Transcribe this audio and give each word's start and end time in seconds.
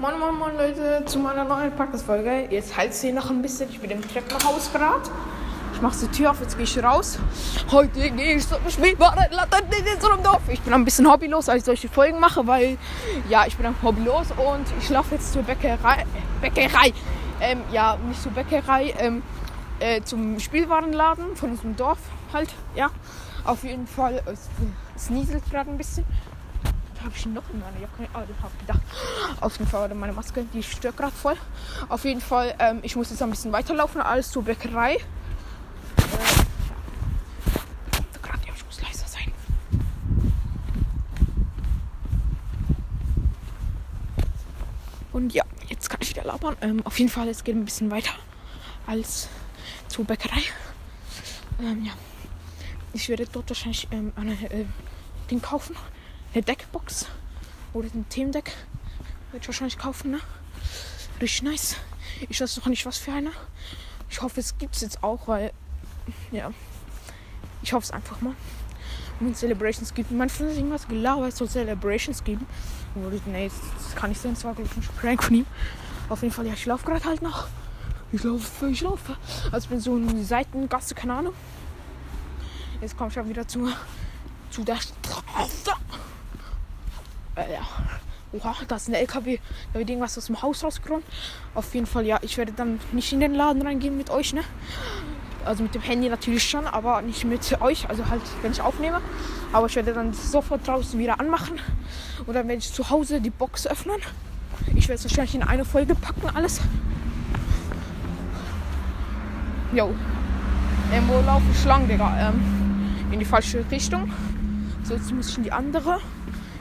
Moin 0.00 0.18
Moin 0.18 0.34
Moin 0.34 0.56
Leute 0.56 1.04
zu 1.04 1.18
meiner 1.18 1.44
neuen 1.44 1.72
Podcast-Folge. 1.72 2.48
Jetzt 2.48 2.74
halt 2.74 2.94
sie 2.94 3.12
noch 3.12 3.28
ein 3.28 3.42
bisschen. 3.42 3.68
Ich 3.68 3.80
bin 3.80 3.90
im 3.90 4.00
Treppenhaus 4.00 4.72
gerade. 4.72 5.02
Ich 5.74 5.82
mache 5.82 5.94
die 5.98 6.08
Tür 6.08 6.30
auf, 6.30 6.40
jetzt 6.40 6.56
gehe 6.56 6.64
ich 6.64 6.82
raus. 6.82 7.18
Heute 7.70 8.10
gehe 8.10 8.36
ich 8.36 8.48
zum 8.48 8.56
Spielbaren 8.70 9.26
Dorf. 10.22 10.40
Ich 10.48 10.62
bin 10.62 10.72
ein 10.72 10.86
bisschen 10.86 11.06
hobbylos, 11.06 11.50
als 11.50 11.58
ich 11.58 11.64
solche 11.66 11.90
Folgen 11.90 12.18
mache, 12.18 12.46
weil 12.46 12.78
ja, 13.28 13.44
ich 13.46 13.58
bin 13.58 13.66
ein 13.66 13.74
hobbylos 13.82 14.28
und 14.30 14.64
ich 14.80 14.88
laufe 14.88 15.16
jetzt 15.16 15.34
zur 15.34 15.42
Bäckerei. 15.42 16.06
Bäckerei. 16.40 16.94
Ähm, 17.42 17.60
ja, 17.70 17.98
nicht 18.08 18.22
zur 18.22 18.32
Bäckerei, 18.32 18.94
ähm, 18.98 19.22
äh, 19.80 20.00
zum 20.00 20.40
Spielwarenladen 20.40 21.36
von 21.36 21.50
unserem 21.50 21.76
Dorf 21.76 21.98
halt. 22.32 22.48
Ja, 22.74 22.88
auf 23.44 23.64
jeden 23.64 23.86
Fall. 23.86 24.22
Es, 24.24 24.48
es 24.96 25.10
nieselt 25.10 25.42
gerade 25.50 25.70
ein 25.70 25.76
bisschen 25.76 26.06
habe 27.02 27.12
ich 27.16 27.26
noch 27.26 27.42
in 27.52 27.60
meiner 27.60 27.80
Jacke? 27.80 27.98
Den 27.98 28.14
habe 28.14 28.52
ich 28.54 28.66
gedacht. 28.66 28.80
Auf 29.40 29.58
jeden 29.58 29.70
Fall 29.70 29.94
meine 29.94 30.12
Maske, 30.12 30.44
die 30.52 30.62
stört 30.62 30.96
gerade 30.96 31.12
voll. 31.12 31.36
Auf 31.88 32.04
jeden 32.04 32.20
Fall, 32.20 32.54
ähm, 32.58 32.80
ich 32.82 32.96
muss 32.96 33.10
jetzt 33.10 33.22
ein 33.22 33.30
bisschen 33.30 33.52
weiterlaufen, 33.52 34.00
alles 34.00 34.30
zur 34.30 34.44
Bäckerei. 34.44 34.94
Äh, 34.94 35.00
gerade, 38.22 38.46
ja, 38.46 38.52
ich 38.54 38.64
muss 38.66 38.80
leiser 38.82 39.06
sein. 39.06 39.32
Und 45.12 45.32
ja, 45.32 45.44
jetzt 45.68 45.88
kann 45.88 46.00
ich 46.02 46.10
wieder 46.10 46.24
labern. 46.24 46.56
Ähm, 46.60 46.84
auf 46.84 46.98
jeden 46.98 47.10
Fall, 47.10 47.28
es 47.28 47.44
geht 47.44 47.56
ein 47.56 47.64
bisschen 47.64 47.90
weiter 47.90 48.12
als 48.86 49.28
zur 49.88 50.04
Bäckerei. 50.04 50.42
Ähm, 51.60 51.84
ja. 51.84 51.92
Ich 52.92 53.08
werde 53.08 53.26
dort 53.30 53.48
wahrscheinlich 53.48 53.86
ähm, 53.92 54.12
eine 54.16 54.32
äh, 54.50 54.64
Ding 55.30 55.40
kaufen 55.40 55.76
eine 56.32 56.42
Deckbox 56.42 57.06
oder 57.72 57.88
ein 57.94 58.08
Themendeck. 58.08 58.52
Werde 59.30 59.42
ich 59.42 59.48
wahrscheinlich 59.48 59.78
kaufen, 59.78 60.12
ne? 60.12 60.20
Richtig 61.20 61.42
nice. 61.42 61.76
Ich 62.28 62.40
weiß 62.40 62.56
noch 62.58 62.66
nicht, 62.66 62.86
was 62.86 62.98
für 62.98 63.12
eine. 63.12 63.30
Ich 64.08 64.22
hoffe, 64.22 64.40
es 64.40 64.58
gibt 64.58 64.74
es 64.74 64.82
jetzt 64.82 65.02
auch, 65.02 65.28
weil, 65.28 65.52
ja, 66.32 66.50
ich 67.62 67.72
hoffe 67.72 67.84
es 67.84 67.90
einfach 67.90 68.20
mal. 68.20 68.34
Und 69.20 69.36
Celebrations 69.36 69.92
gibt. 69.92 70.10
Mein 70.10 70.28
Freund 70.28 70.50
hat 70.50 70.56
irgendwas 70.56 70.88
gelauert, 70.88 71.28
es 71.32 71.38
soll 71.38 71.48
Celebrations 71.48 72.24
geben. 72.24 72.46
Und 72.94 73.12
ich, 73.12 73.24
nee, 73.26 73.50
das 73.76 73.94
kann 73.94 74.10
nicht 74.10 74.20
sein, 74.20 74.32
es 74.32 74.44
war, 74.44 74.52
ich, 74.58 74.60
ein 74.60 74.82
Prank 75.00 75.22
von 75.22 75.34
ihm. 75.34 75.46
Auf 76.08 76.22
jeden 76.22 76.34
Fall, 76.34 76.46
ja, 76.46 76.54
ich 76.54 76.66
laufe 76.66 76.86
gerade 76.86 77.04
halt 77.04 77.22
noch. 77.22 77.46
Ich 78.12 78.22
laufe, 78.24 78.68
ich 78.68 78.80
laufe. 78.80 79.16
Also 79.52 79.66
ich 79.66 79.70
bin 79.70 79.80
so 79.80 79.96
in 79.96 80.08
die 80.08 80.24
Seitengasse, 80.24 80.94
keine 80.94 81.14
Ahnung. 81.14 81.34
Jetzt 82.80 82.96
komme 82.96 83.10
ich 83.10 83.20
auch 83.20 83.28
wieder 83.28 83.46
zu, 83.46 83.70
zu 84.50 84.64
der 84.64 84.76
Straße. 84.76 85.70
Äh, 87.36 87.52
ja. 87.52 87.60
Oha, 88.32 88.54
da 88.68 88.76
ist 88.76 88.88
ein 88.88 88.94
LKW. 88.94 89.38
Da 89.72 89.78
wird 89.78 89.90
irgendwas 89.90 90.16
aus 90.16 90.26
dem 90.26 90.40
Haus 90.40 90.62
rausgeräumt. 90.62 91.04
Auf 91.54 91.74
jeden 91.74 91.86
Fall, 91.86 92.06
ja, 92.06 92.18
ich 92.22 92.38
werde 92.38 92.52
dann 92.52 92.78
nicht 92.92 93.12
in 93.12 93.20
den 93.20 93.34
Laden 93.34 93.62
reingehen 93.62 93.96
mit 93.96 94.10
euch, 94.10 94.32
ne? 94.32 94.42
Also 95.44 95.62
mit 95.62 95.74
dem 95.74 95.82
Handy 95.82 96.08
natürlich 96.08 96.48
schon, 96.48 96.66
aber 96.66 97.02
nicht 97.02 97.24
mit 97.24 97.60
euch. 97.60 97.88
Also 97.88 98.08
halt, 98.08 98.22
wenn 98.42 98.52
ich 98.52 98.60
aufnehme. 98.60 99.00
Aber 99.52 99.66
ich 99.66 99.74
werde 99.74 99.92
dann 99.92 100.12
sofort 100.12 100.66
draußen 100.66 100.98
wieder 100.98 101.18
anmachen. 101.18 101.58
Und 102.26 102.34
dann 102.34 102.46
werde 102.46 102.58
ich 102.58 102.72
zu 102.72 102.88
Hause 102.88 103.20
die 103.20 103.30
Box 103.30 103.66
öffnen. 103.66 103.96
Ich 104.76 104.88
werde 104.88 104.98
es 104.98 105.04
wahrscheinlich 105.04 105.34
in 105.34 105.42
eine 105.42 105.64
Folge 105.64 105.94
packen, 105.94 106.28
alles. 106.34 106.60
Jo. 109.72 109.92
Irgendwo 110.92 111.20
laufen 111.20 111.54
Schlangen, 111.54 111.88
Digga. 111.88 112.28
Ähm, 112.28 112.40
in 113.10 113.18
die 113.18 113.24
falsche 113.24 113.64
Richtung. 113.70 114.12
So, 114.84 114.94
jetzt 114.94 115.12
muss 115.12 115.30
ich 115.30 115.38
in 115.38 115.44
die 115.44 115.52
andere. 115.52 115.98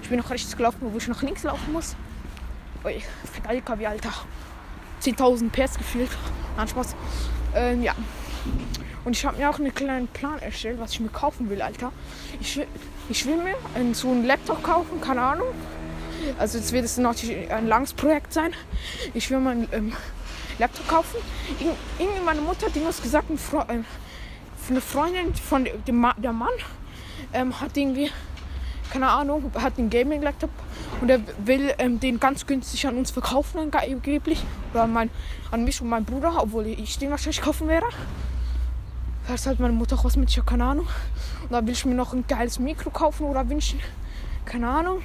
Ich 0.10 0.12
bin 0.12 0.22
nach 0.24 0.32
rechts 0.32 0.58
gelaufen, 0.58 0.80
wo 0.92 0.98
ich 0.98 1.08
nach 1.08 1.22
links 1.22 1.44
laufen 1.44 1.72
muss. 1.72 1.96
Ui, 2.84 3.00
fett 3.32 3.46
LKW, 3.48 3.86
Alter. 3.86 4.12
10.000 5.04 5.52
PS 5.52 5.78
gefühlt. 5.78 6.10
Nein, 6.58 6.68
Spaß. 6.68 6.96
Ähm, 7.54 7.84
ja. 7.84 7.94
Und 9.06 9.16
ich 9.16 9.24
habe 9.24 9.38
mir 9.38 9.48
auch 9.52 9.60
einen 9.60 9.72
kleinen 9.72 10.08
Plan 10.08 10.40
erstellt, 10.40 10.80
was 10.80 10.94
ich 10.94 11.00
mir 11.00 11.10
kaufen 11.10 11.52
will, 11.52 11.62
Alter. 11.62 11.92
Ich 12.42 12.58
will, 12.58 12.66
ich 13.08 13.24
will 13.28 13.36
mir 13.38 13.54
einen, 13.76 13.94
so 13.94 14.10
einen 14.10 14.26
Laptop 14.26 14.64
kaufen, 14.64 15.00
keine 15.00 15.22
Ahnung. 15.22 15.50
Also 16.40 16.58
jetzt 16.58 16.72
wird 16.72 16.86
es 16.86 16.98
natürlich 16.98 17.52
ein 17.52 17.68
langes 17.68 17.94
Projekt 17.94 18.34
sein. 18.34 18.56
Ich 19.14 19.30
will 19.30 19.38
mir 19.38 19.52
einen 19.52 19.70
ähm, 19.72 19.94
Laptop 20.58 20.88
kaufen. 20.88 21.18
Ir 21.60 21.76
irgendwie 22.00 22.22
meine 22.26 22.42
Mutter 22.42 22.66
hat 22.66 22.76
irgendwas 22.76 23.04
gesagt, 23.04 23.30
eine, 23.30 23.38
Fre 23.38 23.64
äh, 23.70 24.72
eine 24.72 24.82
Freundin 24.82 25.36
von 25.36 25.70
dem 25.86 25.98
Ma 25.98 26.16
der 26.18 26.34
Mann 26.34 26.50
ähm, 27.32 27.62
hat 27.62 27.78
irgendwie 27.78 28.10
keine 28.90 29.08
Ahnung, 29.08 29.52
hat 29.56 29.78
einen 29.78 29.90
Gaming-Laptop 29.90 30.50
und 31.02 31.10
er 31.10 31.20
will 31.46 31.74
ähm, 31.78 32.00
den 32.00 32.20
ganz 32.20 32.46
günstig 32.46 32.88
an 32.88 32.98
uns 32.98 33.12
verkaufen 33.12 33.60
angeblich. 33.60 34.44
Oder 34.74 34.84
an, 34.84 34.94
mein, 34.94 35.10
an 35.52 35.64
mich 35.64 35.82
und 35.82 35.90
meinen 35.90 36.06
Bruder, 36.06 36.34
obwohl 36.38 36.68
ich 36.68 36.98
den 36.98 37.12
wahrscheinlich 37.12 37.42
kaufen 37.42 37.68
werde. 37.68 37.88
Vielleicht 39.26 39.46
halt 39.46 39.60
meine 39.60 39.74
Mutter 39.74 40.02
habe 40.02 40.46
keine 40.46 40.64
Ahnung. 40.64 40.88
Und 41.44 41.52
dann 41.52 41.66
will 41.68 41.74
ich 41.74 41.86
mir 41.86 41.94
noch 41.94 42.14
ein 42.14 42.26
geiles 42.28 42.58
Mikro 42.58 42.90
kaufen 42.90 43.26
oder 43.26 43.48
wünschen. 43.48 43.80
Keine 44.46 44.68
Ahnung. 44.68 45.02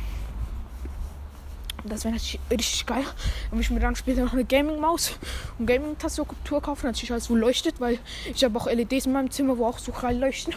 Das 1.84 2.04
wäre 2.04 2.14
natürlich 2.14 2.40
richtig 2.50 2.86
geil. 2.86 3.04
Will 3.50 3.60
ich 3.60 3.70
mir 3.70 3.80
dann 3.80 3.94
später 3.94 4.24
noch 4.24 4.32
eine 4.32 4.46
Gaming-Maus 4.46 5.18
und 5.58 5.66
Gaming-Tastatur 5.66 6.62
kaufen. 6.62 6.86
Natürlich 6.86 7.12
alles, 7.12 7.28
wo 7.28 7.34
leuchtet, 7.34 7.78
weil 7.80 7.98
ich 8.32 8.42
habe 8.42 8.58
auch 8.58 8.66
LEDs 8.66 9.04
in 9.04 9.12
meinem 9.12 9.30
Zimmer, 9.30 9.58
wo 9.58 9.66
auch 9.66 9.78
so 9.78 9.92
rein 9.92 10.18
leuchten. 10.18 10.54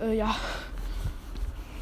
Äh, 0.00 0.16
ja. 0.16 0.34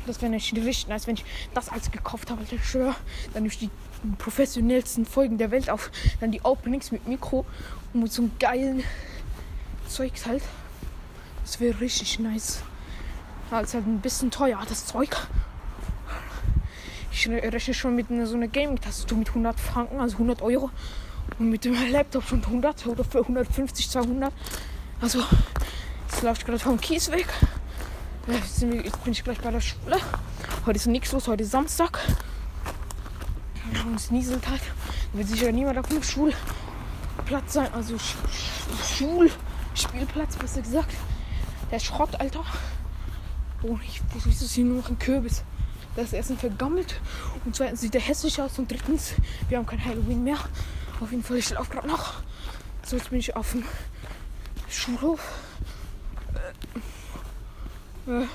Das 0.06 0.22
wäre 0.22 0.30
nicht 0.30 0.54
richtig 0.54 0.88
nice, 0.88 1.06
wenn 1.06 1.16
ich 1.16 1.24
das 1.54 1.68
alles 1.68 1.90
gekauft 1.90 2.30
habe. 2.30 2.42
Ich 2.48 2.64
schwöre, 2.64 2.94
dann 3.34 3.44
durch 3.44 3.58
die 3.58 3.70
professionellsten 4.18 5.04
Folgen 5.04 5.38
der 5.38 5.50
Welt 5.50 5.68
auf. 5.68 5.90
Dann 6.20 6.30
die 6.30 6.42
Openings 6.42 6.92
mit 6.92 7.08
Mikro 7.08 7.44
und 7.92 8.02
mit 8.02 8.12
so 8.12 8.22
einem 8.22 8.32
geilen 8.38 8.84
Zeugs 9.88 10.26
halt. 10.26 10.42
Das 11.42 11.60
wäre 11.60 11.80
richtig 11.80 12.18
nice. 12.18 12.62
Ja, 13.50 13.60
ist 13.60 13.74
halt 13.74 13.86
ein 13.86 14.00
bisschen 14.00 14.30
teuer, 14.30 14.60
das 14.68 14.86
Zeug. 14.86 15.16
Ich 17.12 17.28
rechne 17.28 17.74
schon 17.74 17.94
mit 17.94 18.10
einer, 18.10 18.26
so 18.26 18.36
einer 18.36 18.48
Gaming-Tastatur 18.48 19.18
mit 19.18 19.28
100 19.28 19.58
Franken, 19.58 20.00
also 20.00 20.16
100 20.16 20.42
Euro. 20.42 20.70
Und 21.38 21.50
mit 21.50 21.64
dem 21.64 21.74
Laptop 21.90 22.24
schon 22.24 22.44
100 22.44 22.86
oder 22.86 23.04
für 23.04 23.20
150, 23.20 23.88
200. 23.90 24.32
Also, 25.00 25.20
laufe 26.22 26.40
ich 26.40 26.46
gerade 26.46 26.58
vom 26.58 26.80
Kies 26.80 27.10
weg. 27.10 27.26
Jetzt, 28.28 28.58
bin 28.60 29.12
ich 29.12 29.22
gleich 29.22 29.38
bei 29.38 29.52
der 29.52 29.60
Schule. 29.60 29.98
Heute 30.64 30.76
ist 30.76 30.86
nichts 30.86 31.12
los, 31.12 31.28
heute 31.28 31.44
ist 31.44 31.52
Samstag. 31.52 32.00
Und 33.84 33.94
es 33.94 34.10
nieselt 34.10 34.48
halt. 34.48 34.62
Da 35.12 35.18
wird 35.18 35.28
sicher 35.28 35.52
niemand 35.52 35.78
auf 35.78 35.88
dem 35.88 36.02
Schulplatz 36.02 37.52
sein. 37.52 37.72
Also 37.72 37.96
Sch 37.98 38.16
Schulspielplatz, 38.98 40.34
besser 40.36 40.62
gesagt. 40.62 40.92
Der 41.70 41.78
Schrott, 41.78 42.18
Alter. 42.18 42.44
Oh, 43.62 43.78
ich, 43.86 44.02
wieso 44.12 44.44
ist 44.44 44.52
hier 44.52 44.64
nur 44.64 44.78
noch 44.78 44.88
ein 44.88 44.98
Kürbis? 44.98 45.44
Das 45.94 46.06
ist 46.06 46.12
erstens 46.12 46.40
vergammelt 46.40 47.00
und 47.44 47.54
zweitens 47.54 47.80
sieht 47.80 47.94
der 47.94 48.00
hässlich 48.00 48.42
aus 48.42 48.58
und 48.58 48.70
drittens, 48.70 49.14
wir 49.48 49.58
haben 49.58 49.66
kein 49.66 49.82
Halloween 49.84 50.24
mehr. 50.24 50.38
Auf 51.00 51.12
jeden 51.12 51.22
Fall, 51.22 51.36
ich 51.36 51.50
laufe 51.50 51.70
gerade 51.70 51.86
noch. 51.86 52.14
So, 52.84 52.96
jetzt 52.96 53.10
bin 53.10 53.20
ich 53.20 53.36
auf 53.36 53.52
dem 53.52 53.64
Schulhof. 54.68 55.20
Äh, 58.06 58.26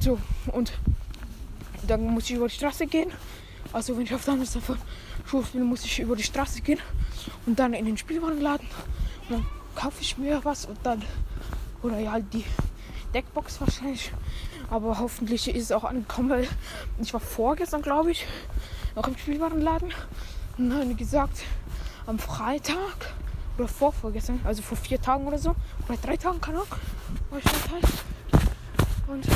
so, 0.00 0.18
und 0.52 0.72
dann 1.86 2.02
muss 2.02 2.24
ich 2.24 2.32
über 2.32 2.48
die 2.48 2.54
Straße 2.54 2.86
gehen. 2.86 3.10
Also 3.72 3.96
wenn 3.96 4.04
ich 4.04 4.14
auf 4.14 4.24
der 4.24 4.34
anderen 4.34 4.50
Seite 4.50 4.64
von 4.64 4.78
Schule 5.24 5.44
bin, 5.52 5.64
muss 5.64 5.84
ich 5.84 6.00
über 6.00 6.16
die 6.16 6.22
Straße 6.22 6.62
gehen 6.62 6.80
und 7.46 7.58
dann 7.58 7.74
in 7.74 7.84
den 7.84 7.96
Spielwarenladen. 7.96 8.66
Und 9.28 9.30
dann 9.30 9.46
kaufe 9.74 10.00
ich 10.00 10.18
mir 10.18 10.40
was 10.44 10.64
und 10.64 10.78
dann, 10.82 11.02
oder 11.82 11.98
ja, 11.98 12.18
die 12.18 12.44
Deckbox 13.14 13.60
wahrscheinlich. 13.60 14.10
Aber 14.70 14.98
hoffentlich 14.98 15.48
ist 15.48 15.64
es 15.64 15.72
auch 15.72 15.84
angekommen, 15.84 16.30
weil 16.30 16.48
ich 17.00 17.12
war 17.12 17.20
vorgestern, 17.20 17.82
glaube 17.82 18.10
ich, 18.10 18.26
noch 18.96 19.06
im 19.06 19.16
Spielwarenladen. 19.16 19.92
Und 20.56 20.70
dann 20.70 20.80
haben 20.80 20.96
gesagt, 20.96 21.42
am 22.06 22.18
Freitag 22.18 23.14
oder 23.56 23.68
vor 23.68 23.92
vorgestern, 23.92 24.40
also 24.44 24.62
vor 24.62 24.76
vier 24.76 25.00
Tagen 25.00 25.26
oder 25.26 25.38
so, 25.38 25.54
oder 25.88 25.98
drei 25.98 26.16
Tagen, 26.16 26.40
keine 26.40 26.58
Ahnung, 26.58 26.68
war 27.30 27.38
ich 27.38 27.44
dort 27.44 27.72
halt. 27.72 27.84
Und 29.06 29.26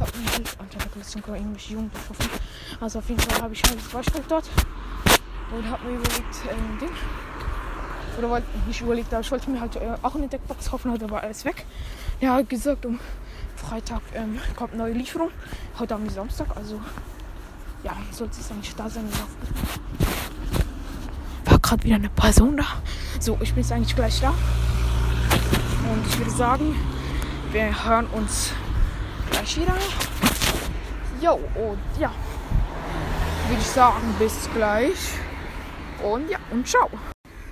hab 0.00 0.16
mir 0.16 0.32
halt, 0.32 0.56
Alter, 0.58 0.88
da 0.94 1.00
ist 1.00 1.14
irgendwelche 1.14 1.72
Jungen 1.74 1.90
getroffen. 1.92 2.30
Also 2.80 2.98
auf 2.98 3.08
jeden 3.08 3.20
Fall 3.20 3.42
habe 3.42 3.54
ich 3.54 3.62
halt 3.62 3.80
Freistoff 3.80 4.26
dort 4.28 4.50
und 5.54 5.70
hab 5.70 5.82
mir 5.84 5.90
überlegt, 5.90 6.36
ähm, 6.50 6.78
Ding. 6.80 6.90
Oder 8.18 8.30
wollte 8.30 8.46
nicht 8.66 8.80
überlegt, 8.80 9.12
aber 9.12 9.20
ich 9.20 9.30
wollte 9.30 9.50
mir 9.50 9.60
halt 9.60 9.76
äh, 9.76 9.94
auch 10.02 10.14
eine 10.14 10.28
Deckbox 10.28 10.70
kaufen, 10.70 10.90
heute 10.92 11.08
war 11.10 11.22
alles 11.22 11.44
weg. 11.44 11.64
Der 12.20 12.32
hat 12.34 12.48
gesagt, 12.48 12.84
um 12.84 12.98
Freitag 13.56 14.02
ähm, 14.14 14.38
kommt 14.56 14.76
neue 14.76 14.92
Lieferung. 14.92 15.30
Heute 15.78 15.94
am 15.94 16.08
Samstag, 16.08 16.48
also 16.56 16.80
ja, 17.84 17.96
sollte 18.10 18.40
es 18.40 18.50
eigentlich 18.50 18.74
da 18.74 18.88
sein. 18.88 19.08
War 21.44 21.58
gerade 21.58 21.84
wieder 21.84 21.96
eine 21.96 22.10
Person 22.10 22.56
da. 22.56 22.66
So, 23.18 23.38
ich 23.40 23.54
bin 23.54 23.62
jetzt 23.62 23.72
eigentlich 23.72 23.94
gleich 23.94 24.20
da. 24.20 24.34
Und 25.92 26.06
ich 26.06 26.18
würde 26.18 26.30
sagen, 26.30 26.74
wir 27.50 27.84
hören 27.84 28.06
uns 28.14 28.52
gleich 29.30 29.60
wieder. 29.60 29.74
Jo, 31.20 31.34
und 31.34 32.00
ja. 32.00 32.10
würde 33.48 33.60
ich 33.60 33.66
sagen, 33.66 34.14
bis 34.18 34.48
gleich. 34.54 34.96
Und 36.02 36.30
ja, 36.30 36.38
und 36.50 36.66
ciao. 36.66 36.88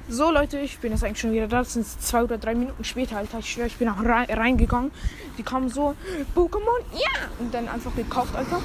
So 0.09 0.31
Leute, 0.31 0.59
ich 0.59 0.79
bin 0.79 0.93
jetzt 0.93 1.05
eigentlich 1.05 1.21
schon 1.21 1.33
wieder 1.33 1.49
da. 1.49 1.59
Das 1.59 1.75
sind 1.75 1.87
zwei 1.87 2.23
oder 2.23 2.39
drei 2.39 2.55
Minuten 2.55 2.83
später, 2.83 3.19
Alter. 3.19 3.41
Ich 3.41 3.51
schwöre, 3.51 3.67
ich 3.67 3.77
bin 3.77 3.91
auch 3.91 4.03
rein, 4.03 4.27
reingegangen. 4.31 4.91
Die 5.37 5.43
kamen 5.43 5.69
so, 5.69 5.95
Pokémon, 6.35 6.81
ja! 6.95 7.29
Und 7.39 7.53
dann 7.53 7.69
einfach 7.69 7.95
gekauft, 7.95 8.35
Alter. 8.35 8.63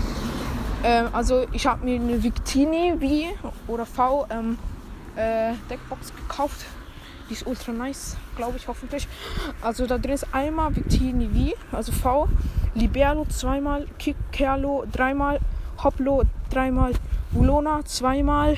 Ähm, 0.85 1.09
also 1.11 1.47
ich 1.51 1.67
habe 1.67 1.83
mir 1.83 1.99
eine 1.99 2.23
Victini 2.23 2.93
V 2.97 3.49
oder 3.67 3.85
V 3.85 4.25
ähm, 4.29 4.57
äh, 5.17 5.51
Deckbox 5.69 6.13
gekauft. 6.15 6.65
Die 7.29 7.33
ist 7.33 7.47
ultra 7.47 7.71
nice, 7.71 8.17
glaube 8.35 8.57
ich, 8.57 8.67
hoffentlich. 8.67 9.07
Also 9.61 9.87
da 9.87 9.97
drin 9.97 10.13
ist 10.13 10.27
einmal 10.31 10.75
Victini 10.75 11.55
V, 11.71 11.75
also 11.75 11.91
V, 11.91 12.27
Liberlo 12.75 13.25
zweimal, 13.29 13.87
Kerlo 14.31 14.85
dreimal, 14.91 15.39
Hoplo 15.83 16.23
dreimal, 16.49 16.93
Vulona 17.31 17.83
zweimal, 17.85 18.57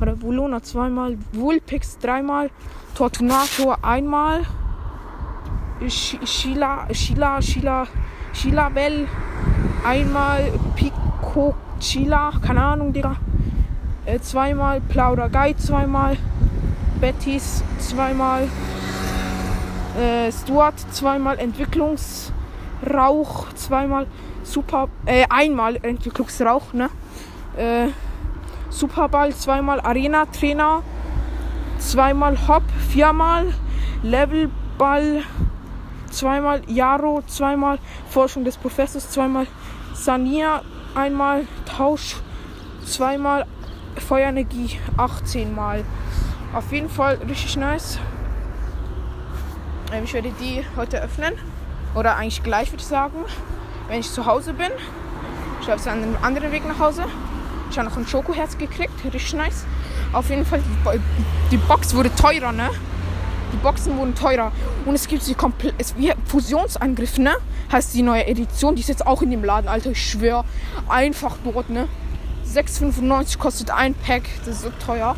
oder 0.00 0.20
Vulona 0.20 0.62
zweimal, 0.62 1.16
Vulpix 1.32 1.98
dreimal, 1.98 2.50
Tortunato 2.94 3.74
einmal, 3.82 4.42
Sheila, 5.88 6.86
Sheila, 6.92 7.40
Sheila, 7.40 7.86
Sheila 8.32 8.68
Bell 8.68 9.08
einmal, 9.84 10.52
Pico 10.76 11.54
Chila, 11.78 12.32
keine 12.42 12.62
Ahnung, 12.62 12.92
Digga, 12.92 13.16
äh, 14.04 14.18
zweimal, 14.20 14.80
Plaudergei 14.82 15.54
zweimal, 15.54 16.16
Bettys 17.00 17.64
zweimal, 17.78 18.48
äh, 19.98 20.30
Stuart 20.30 20.78
zweimal, 20.92 21.38
Entwicklungsrauch 21.38 23.54
zweimal, 23.54 24.06
Super, 24.42 24.88
äh, 25.06 25.24
einmal 25.30 25.76
Entwicklungsrauch, 25.76 26.74
ne? 26.74 26.90
Äh, 27.56 27.86
Superball 28.68 29.34
zweimal, 29.34 29.80
Arena 29.80 30.26
Trainer 30.26 30.82
zweimal, 31.78 32.36
Hop 32.48 32.64
viermal, 32.90 33.54
Levelball 34.02 35.22
zweimal, 36.10 36.60
Jaro 36.66 37.22
zweimal, 37.26 37.78
Forschung 38.10 38.44
des 38.44 38.58
Professors 38.58 39.10
zweimal, 39.10 39.46
Sanier 39.94 40.60
einmal, 40.94 41.46
Tausch 41.64 42.16
zweimal, 42.84 43.46
Feuerenergie 43.96 44.78
18 44.96 45.54
Mal. 45.54 45.84
Auf 46.52 46.72
jeden 46.72 46.88
Fall 46.88 47.16
richtig 47.28 47.56
nice. 47.56 47.98
Ähm, 49.92 50.04
ich 50.04 50.14
werde 50.14 50.32
die 50.40 50.64
heute 50.76 51.00
öffnen. 51.00 51.34
Oder 51.94 52.16
eigentlich 52.16 52.42
gleich 52.42 52.72
würde 52.72 52.82
ich 52.82 52.88
sagen. 52.88 53.24
Wenn 53.88 54.00
ich 54.00 54.10
zu 54.10 54.26
Hause 54.26 54.52
bin. 54.52 54.70
Ich 55.60 55.68
habe 55.68 55.78
es 55.78 55.86
an 55.86 56.02
einem 56.02 56.16
anderen 56.22 56.50
Weg 56.50 56.66
nach 56.66 56.78
Hause. 56.78 57.04
Ich 57.70 57.78
habe 57.78 57.88
noch 57.88 57.96
ein 57.96 58.06
Schokoherz 58.06 58.58
gekriegt. 58.58 58.92
Richtig 59.04 59.34
nice. 59.34 59.64
Auf 60.12 60.28
jeden 60.28 60.44
Fall, 60.44 60.60
die, 61.52 61.56
Box 61.56 61.94
wurde 61.94 62.12
teurer, 62.16 62.50
ne? 62.50 62.68
Die 63.52 63.56
Boxen 63.58 63.96
wurden 63.96 64.14
teurer. 64.16 64.50
Und 64.86 64.94
es 64.94 65.06
gibt 65.06 65.22
sie 65.22 65.34
komplett. 65.34 65.74
Fusionsangriff, 66.26 67.18
ne? 67.18 67.34
Heißt 67.70 67.94
die 67.94 68.02
neue 68.02 68.26
Edition. 68.26 68.74
Die 68.74 68.80
ist 68.80 68.88
jetzt 68.88 69.06
auch 69.06 69.22
in 69.22 69.30
dem 69.30 69.44
Laden, 69.44 69.68
Alter. 69.68 69.90
Ich 69.90 70.10
schwöre. 70.10 70.44
Einfach 70.88 71.36
dort, 71.44 71.70
ne? 71.70 71.88
6,95 72.44 73.38
kostet 73.38 73.70
ein 73.70 73.94
Pack. 73.94 74.22
Das 74.44 74.56
ist 74.56 74.62
so 74.62 74.70
teuer. 74.84 75.14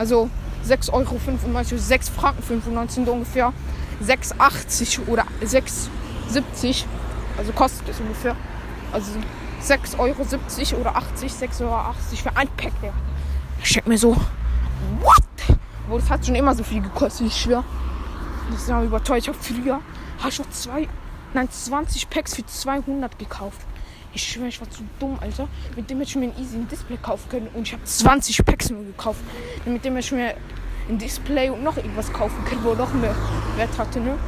Also 0.00 0.30
6,95 0.66 0.92
Euro, 0.92 1.76
6 1.76 2.08
Franken 2.08 2.42
95 2.42 2.94
sind 2.94 3.08
ungefähr 3.10 3.52
6,80 4.02 5.06
oder 5.08 5.26
6,70. 5.44 6.84
Also 7.36 7.52
kostet 7.52 7.86
es 7.90 8.00
ungefähr. 8.00 8.34
Also 8.92 9.12
6,70 9.62 9.98
Euro 9.98 10.80
oder 10.80 10.96
80, 10.96 11.32
6,80 11.32 11.60
Euro 11.60 11.92
für 12.16 12.34
ein 12.34 12.48
Pack. 12.56 12.72
Der. 12.80 12.94
Ich 13.62 13.74
denke 13.74 13.90
mir 13.90 13.98
so, 13.98 14.16
what? 15.02 15.58
Wo 15.86 15.98
das 15.98 16.08
hat 16.08 16.24
schon 16.24 16.34
immer 16.34 16.54
so 16.54 16.64
viel 16.64 16.80
gekostet, 16.80 17.26
ich 17.26 17.36
schwöre. 17.36 17.64
Das 18.50 18.62
ist 18.62 18.70
ja 18.70 18.82
überteuert. 18.82 19.20
Ich 19.20 19.28
habe 19.28 19.38
früher, 19.38 19.80
habe 20.20 20.28
ich 20.30 20.38
noch 20.38 20.48
zwei, 20.48 20.88
nein, 21.34 21.50
20 21.50 22.08
Packs 22.08 22.36
für 22.36 22.46
200 22.46 23.18
gekauft. 23.18 23.60
Ich 24.12 24.22
schwöre, 24.22 24.48
ich 24.48 24.60
war 24.60 24.68
zu 24.68 24.82
dumm, 24.98 25.18
Alter. 25.20 25.48
Mit 25.76 25.88
dem 25.88 25.98
hätte 25.98 26.10
ich 26.10 26.16
mir 26.16 26.26
ein 26.26 26.38
Easy 26.40 26.58
Display 26.64 26.96
kaufen 26.96 27.28
können. 27.28 27.48
Und 27.54 27.62
ich 27.62 27.72
habe 27.72 27.84
20 27.84 28.44
Packs 28.44 28.70
nur 28.70 28.82
gekauft. 28.82 29.20
Und 29.64 29.74
mit 29.74 29.84
dem 29.84 29.94
hätte 29.94 30.06
ich 30.06 30.12
mir 30.12 30.34
ein 30.88 30.98
Display 30.98 31.50
und 31.50 31.62
noch 31.62 31.76
irgendwas 31.76 32.12
kaufen 32.12 32.44
können, 32.44 32.64
wo 32.64 32.74
noch 32.74 32.92
mehr 32.92 33.14
Wert 33.56 33.78
hatte, 33.78 34.00
ne? 34.00 34.18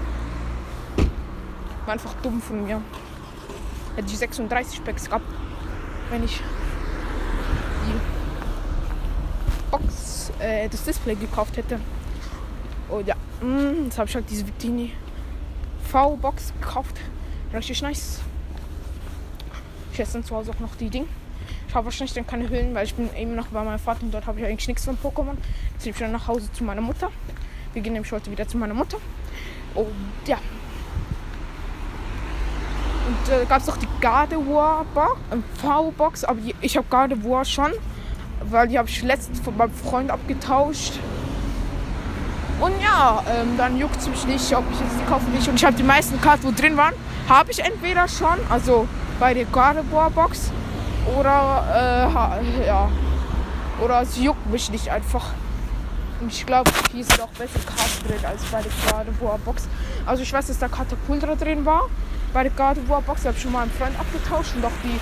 War 1.84 1.94
einfach 1.94 2.14
dumm 2.23 2.40
von 2.40 2.64
mir. 2.64 2.81
Hätte 3.96 4.08
ich 4.08 4.19
36 4.19 4.84
Packs 4.84 5.06
gehabt, 5.06 5.26
wenn 6.11 6.25
ich 6.25 6.40
die 7.87 8.00
Box, 9.70 10.31
äh, 10.38 10.69
das 10.69 10.84
Display 10.84 11.17
gekauft 11.17 11.56
hätte. 11.56 11.81
Und 12.88 13.08
ja, 13.08 13.17
mm, 13.40 13.84
jetzt 13.84 13.99
habe 13.99 14.08
ich 14.08 14.14
halt 14.14 14.31
diese 14.31 14.46
Victini 14.46 14.93
V-Box 15.90 16.52
gekauft. 16.61 16.96
Richtig 17.52 17.82
nice. 17.82 18.20
Ich 19.92 20.00
esse 20.00 20.14
dann 20.14 20.24
zu 20.24 20.34
Hause 20.34 20.52
auch 20.52 20.60
noch 20.60 20.74
die 20.76 20.88
Dinge. 20.88 21.06
Ich 21.68 21.74
habe 21.74 21.86
wahrscheinlich 21.86 22.14
dann 22.14 22.26
keine 22.26 22.48
Hüllen, 22.48 22.74
weil 22.74 22.84
ich 22.84 22.94
bin 22.94 23.08
eben 23.14 23.34
noch 23.34 23.48
bei 23.48 23.62
meinem 23.62 23.78
Vater 23.78 24.02
und 24.02 24.12
dort 24.12 24.26
habe 24.26 24.40
ich 24.40 24.46
eigentlich 24.46 24.68
nichts 24.68 24.84
von 24.84 24.96
Pokémon. 24.96 25.36
Jetzt 25.74 25.86
ich 25.86 25.96
dann 25.96 26.12
nach 26.12 26.28
Hause 26.28 26.50
zu 26.52 26.64
meiner 26.64 26.80
Mutter. 26.80 27.10
Wir 27.72 27.82
gehen 27.82 27.92
nämlich 27.92 28.12
heute 28.12 28.30
wieder 28.30 28.46
zu 28.46 28.56
meiner 28.58 28.74
Mutter. 28.74 28.98
Und 29.74 29.86
ja. 30.26 30.38
Und 33.06 33.32
äh, 33.32 33.44
gab 33.46 33.60
es 33.60 33.68
auch 33.68 33.76
die 33.76 33.88
Gardevoir 34.00 34.86
V-Box, 35.60 36.24
aber 36.24 36.38
ich 36.60 36.76
habe 36.76 36.86
Gardevoir 36.88 37.44
schon, 37.44 37.72
weil 38.44 38.68
die 38.68 38.78
habe 38.78 38.88
ich 38.88 39.02
letztens 39.02 39.40
von 39.40 39.56
meinem 39.56 39.72
Freund 39.72 40.10
abgetauscht. 40.10 41.00
Und 42.60 42.72
ja, 42.80 43.24
ähm, 43.28 43.56
dann 43.56 43.76
juckt 43.76 43.96
es 43.96 44.08
mich 44.08 44.26
nicht, 44.26 44.54
ob 44.54 44.64
ich 44.72 44.78
jetzt 44.78 45.00
die 45.00 45.04
kaufen 45.04 45.32
will. 45.32 45.48
Und 45.48 45.56
ich 45.56 45.64
habe 45.64 45.76
die 45.76 45.82
meisten 45.82 46.20
Karten, 46.20 46.44
wo 46.44 46.52
drin 46.52 46.76
waren, 46.76 46.94
habe 47.28 47.50
ich 47.50 47.58
entweder 47.58 48.06
schon, 48.06 48.38
also 48.48 48.86
bei 49.18 49.34
der 49.34 49.44
Gardevoir-Box. 49.46 50.50
Oder, 51.18 52.40
äh, 52.40 52.66
ja. 52.66 52.88
Oder 53.82 54.02
es 54.02 54.16
juckt 54.16 54.46
mich 54.50 54.70
nicht 54.70 54.90
einfach. 54.90 55.30
Und 56.20 56.32
ich 56.32 56.46
glaube, 56.46 56.70
hier 56.92 57.04
sind 57.04 57.20
auch 57.20 57.28
bessere 57.28 57.64
Karten 57.64 58.08
drin 58.08 58.24
als 58.24 58.42
bei 58.44 58.62
der 58.62 58.72
Gardevoir-Box. 58.90 59.68
Also 60.06 60.22
ich 60.22 60.32
weiß, 60.32 60.46
dass 60.46 60.58
da 60.58 60.68
Katapultra 60.68 61.34
drin 61.34 61.64
war. 61.64 61.88
Bei 62.32 62.44
der 62.44 62.52
Gardevoir-Box 62.52 63.24
habe 63.24 63.34
ich 63.36 63.42
schon 63.42 63.52
mal 63.52 63.62
einen 63.62 63.72
Freund 63.72 63.98
abgetauscht 63.98 64.54
und 64.54 64.64
auch 64.64 64.70
die 64.84 64.98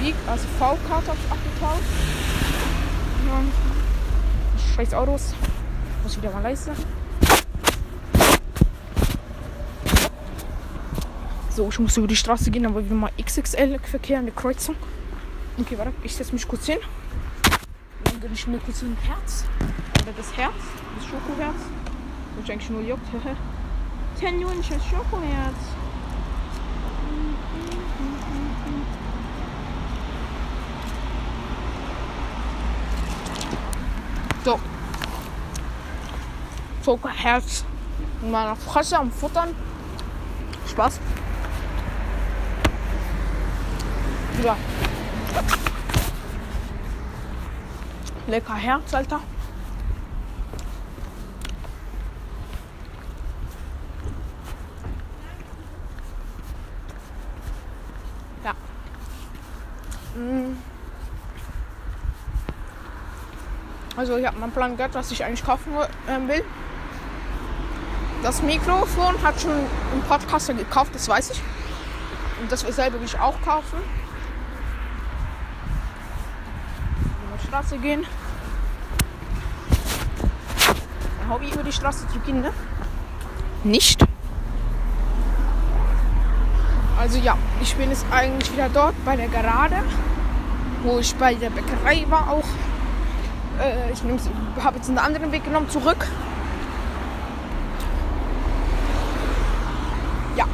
wie, 0.00 0.14
also 0.28 0.46
V-Karte 0.58 1.08
habe 1.08 1.18
ich 1.24 1.30
abgetauscht. 1.30 1.82
Ja. 3.26 4.74
Scheiß 4.74 4.94
Autos. 4.94 5.34
Muss 6.02 6.12
ich 6.12 6.22
wieder 6.22 6.32
mal 6.32 6.42
leisten. 6.42 6.72
So, 11.56 11.70
ich 11.70 11.78
muss 11.78 11.96
über 11.96 12.06
die 12.06 12.16
Straße 12.16 12.50
gehen, 12.50 12.66
aber 12.66 12.84
wieder 12.84 12.94
mal 12.94 13.10
XXL-Verkehr 13.18 14.18
an 14.18 14.26
der 14.26 14.34
Kreuzung. 14.34 14.76
Okay, 15.58 15.78
warte, 15.78 15.90
ich 16.02 16.14
setze 16.14 16.34
mich 16.34 16.46
kurz 16.46 16.66
hin. 16.66 16.76
Dann 18.04 18.20
gönne 18.20 18.34
ich 18.34 18.46
mir 18.46 18.58
kurz 18.58 18.82
ein 18.82 18.94
Herz. 19.06 19.46
Oder 20.02 20.12
das 20.14 20.36
Herz, 20.36 20.52
das 20.98 21.06
Schokoherz. 21.06 21.56
Das 22.34 22.44
ist 22.44 22.50
eigentlich 22.50 22.68
nur 22.68 22.82
juckt. 22.82 23.00
Tenjunisches 24.20 24.84
Schokoherz. 24.84 25.56
So. 34.44 34.60
Schokoherz 36.84 37.64
in 38.20 38.30
meiner 38.30 38.56
Fresse 38.56 38.98
am 38.98 39.10
Futtern. 39.10 39.54
Spaß. 40.68 41.00
Ja. 44.42 44.56
Lecker 48.26 48.54
Herz, 48.54 48.92
Alter. 48.92 49.20
Ja. 58.44 58.52
Mm. 60.14 60.56
Also 63.96 64.18
ich 64.18 64.26
habe 64.26 64.38
meinen 64.38 64.52
Plan 64.52 64.76
gehört, 64.76 64.94
was 64.94 65.10
ich 65.10 65.24
eigentlich 65.24 65.44
kaufen 65.44 65.72
äh, 65.74 66.28
will. 66.28 66.44
Das 68.22 68.42
Mikrofon 68.42 69.22
hat 69.22 69.40
schon 69.40 69.52
ein 69.52 70.02
Podcaster 70.08 70.52
gekauft, 70.52 70.94
das 70.94 71.08
weiß 71.08 71.30
ich. 71.30 71.42
Und 72.40 72.52
das 72.52 72.60
selber 72.60 72.98
will 72.98 73.06
ich 73.06 73.18
auch 73.18 73.40
kaufen. 73.42 73.78
Straße 77.56 77.78
gehen. 77.78 78.04
Ein 81.22 81.30
Hobby 81.30 81.48
über 81.48 81.62
die 81.62 81.72
Straße 81.72 82.06
zu 82.08 82.18
gehen, 82.18 82.42
ne? 82.42 82.52
Nicht. 83.64 84.04
Also 87.00 87.18
ja, 87.18 87.38
ich 87.62 87.74
bin 87.76 87.88
jetzt 87.88 88.04
eigentlich 88.10 88.52
wieder 88.52 88.68
dort 88.68 88.94
bei 89.06 89.16
der 89.16 89.28
Gerade. 89.28 89.76
wo 90.82 90.98
ich 90.98 91.14
bei 91.14 91.32
der 91.34 91.48
Bäckerei 91.48 92.04
war 92.10 92.30
auch. 92.30 92.44
Äh, 93.58 93.90
ich 93.90 94.02
habe 94.62 94.76
jetzt 94.76 94.90
einen 94.90 94.98
anderen 94.98 95.32
Weg 95.32 95.42
genommen, 95.42 95.70
zurück. 95.70 96.06
Ja. 100.36 100.44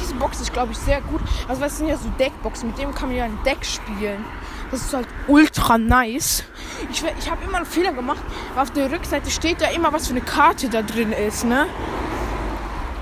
Diese 0.00 0.14
Box 0.14 0.40
ist, 0.40 0.52
glaube 0.52 0.70
ich, 0.70 0.78
sehr 0.78 1.00
gut. 1.00 1.20
Also, 1.48 1.62
das 1.62 1.78
sind 1.78 1.88
ja 1.88 1.96
so 1.96 2.08
Deckboxen, 2.10 2.68
mit 2.68 2.78
dem 2.78 2.94
kann 2.94 3.08
man 3.08 3.16
ja 3.16 3.24
ein 3.24 3.38
Deck 3.44 3.64
spielen. 3.64 4.24
Das 4.70 4.80
ist 4.80 4.94
halt 4.94 5.06
ultra 5.28 5.78
nice. 5.78 6.44
Ich, 6.90 7.02
ich 7.18 7.30
habe 7.30 7.44
immer 7.44 7.58
einen 7.58 7.66
Fehler 7.66 7.92
gemacht. 7.92 8.20
Auf 8.56 8.70
der 8.72 8.90
Rückseite 8.90 9.30
steht 9.30 9.60
ja 9.60 9.68
immer, 9.68 9.92
was 9.92 10.08
für 10.08 10.14
eine 10.14 10.22
Karte 10.22 10.68
da 10.68 10.82
drin 10.82 11.12
ist, 11.12 11.44
ne? 11.44 11.66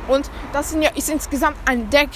Und 0.06 0.30
das 0.52 0.70
sind 0.70 0.82
ja, 0.82 0.90
ist 0.94 1.08
insgesamt 1.08 1.56
ein 1.64 1.88
Deck. 1.88 2.10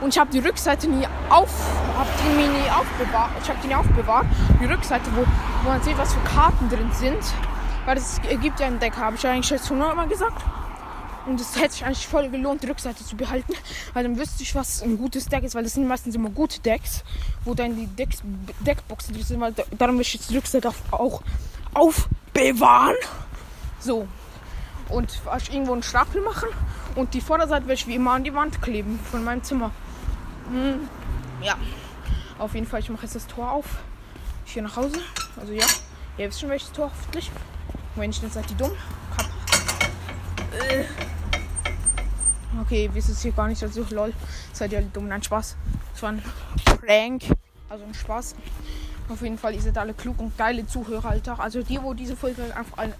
Und 0.00 0.10
ich 0.10 0.18
habe 0.18 0.30
die 0.30 0.40
Rückseite 0.40 0.88
nie 0.88 1.06
auf, 1.30 1.50
hab 1.98 2.06
die 2.18 2.36
nie 2.36 2.70
aufbewahrt. 2.70 3.30
Ich 3.42 3.48
habe 3.48 3.58
die 3.62 3.68
nie 3.68 3.74
aufbewahrt. 3.74 4.26
Die 4.60 4.66
Rückseite, 4.66 5.10
wo, 5.14 5.24
wo 5.64 5.70
man 5.70 5.82
sieht, 5.82 5.96
was 5.96 6.12
für 6.12 6.20
Karten 6.20 6.68
drin 6.68 6.90
sind. 6.92 7.18
Weil 7.86 7.96
es 7.96 8.20
gibt 8.42 8.60
ja 8.60 8.66
ein 8.66 8.78
Deck, 8.78 8.96
habe 8.98 9.16
ich 9.16 9.22
ja 9.22 9.30
eigentlich 9.30 9.60
schon 9.66 9.78
mal 9.78 10.06
gesagt. 10.06 10.42
Und 11.26 11.40
es 11.40 11.56
hätte 11.56 11.72
sich 11.72 11.84
eigentlich 11.84 12.06
voll 12.06 12.28
gelohnt, 12.30 12.62
die 12.62 12.68
Rückseite 12.68 13.04
zu 13.04 13.16
behalten. 13.16 13.52
Weil 13.92 14.04
dann 14.04 14.18
wüsste 14.18 14.42
ich, 14.42 14.54
was 14.54 14.82
ein 14.82 14.98
gutes 14.98 15.26
Deck 15.26 15.44
ist. 15.44 15.54
Weil 15.54 15.64
das 15.64 15.74
sind 15.74 15.86
meistens 15.86 16.14
immer 16.14 16.30
gute 16.30 16.60
Decks, 16.60 17.04
wo 17.44 17.54
dann 17.54 17.76
die 17.76 17.86
Decks, 17.86 18.22
Deckboxen 18.60 19.14
drin 19.14 19.24
sind. 19.24 19.40
Weil 19.40 19.54
darum 19.76 19.96
will 19.96 20.02
ich 20.02 20.14
jetzt 20.14 20.30
die 20.30 20.36
Rückseite 20.36 20.72
auch 20.90 21.22
aufbewahren. 21.74 22.96
So. 23.78 24.08
Und 24.88 25.20
ich 25.38 25.52
irgendwo 25.52 25.72
einen 25.72 25.82
Stapel 25.82 26.22
machen. 26.22 26.48
Und 26.96 27.14
die 27.14 27.20
Vorderseite 27.20 27.66
werde 27.66 27.74
ich 27.74 27.86
wie 27.86 27.94
immer 27.94 28.12
an 28.12 28.24
die 28.24 28.34
Wand 28.34 28.60
kleben 28.60 28.98
von 29.10 29.22
meinem 29.22 29.42
Zimmer. 29.42 29.70
Hm, 30.50 30.88
ja. 31.42 31.56
Auf 32.38 32.54
jeden 32.54 32.66
Fall, 32.66 32.80
ich 32.80 32.88
mache 32.88 33.02
jetzt 33.02 33.14
das 33.14 33.26
Tor 33.26 33.52
auf. 33.52 33.66
Gehe 34.52 34.62
nach 34.62 34.76
Hause. 34.76 34.98
Also 35.38 35.52
ja, 35.52 35.66
ihr 36.18 36.28
wisst 36.28 36.40
schon 36.40 36.48
welches 36.48 36.72
Tor 36.72 36.90
hoffentlich. 36.92 37.30
wenn 37.94 38.10
ich 38.10 38.20
dann 38.20 38.30
seid 38.30 38.50
ihr 38.50 38.56
dumm. 38.56 38.72
Äh. 40.70 40.84
Okay, 42.60 42.90
wisst 42.92 43.08
es 43.08 43.22
hier 43.22 43.32
gar 43.32 43.48
nicht. 43.48 43.62
Also 43.62 43.84
lol. 43.90 44.12
Seid 44.52 44.72
ihr 44.72 44.78
alle 44.78 44.86
dumm. 44.88 45.08
Nein, 45.08 45.22
Spaß. 45.22 45.56
Das 45.92 46.02
war 46.02 46.10
ein 46.10 46.22
Prank. 46.64 47.24
Also 47.68 47.84
ein 47.84 47.94
Spaß. 47.94 48.34
Auf 49.08 49.22
jeden 49.22 49.38
Fall, 49.38 49.54
ihr 49.54 49.60
seid 49.60 49.76
alle 49.76 49.92
klug 49.92 50.20
und 50.20 50.38
geile 50.38 50.64
Zuhörer, 50.66 51.10
Alter. 51.10 51.40
Also 51.40 51.62
die, 51.62 51.82
wo 51.82 51.94
diese 51.94 52.16
Folge 52.16 52.44
einfach 52.54 52.78
an, 52.78 52.94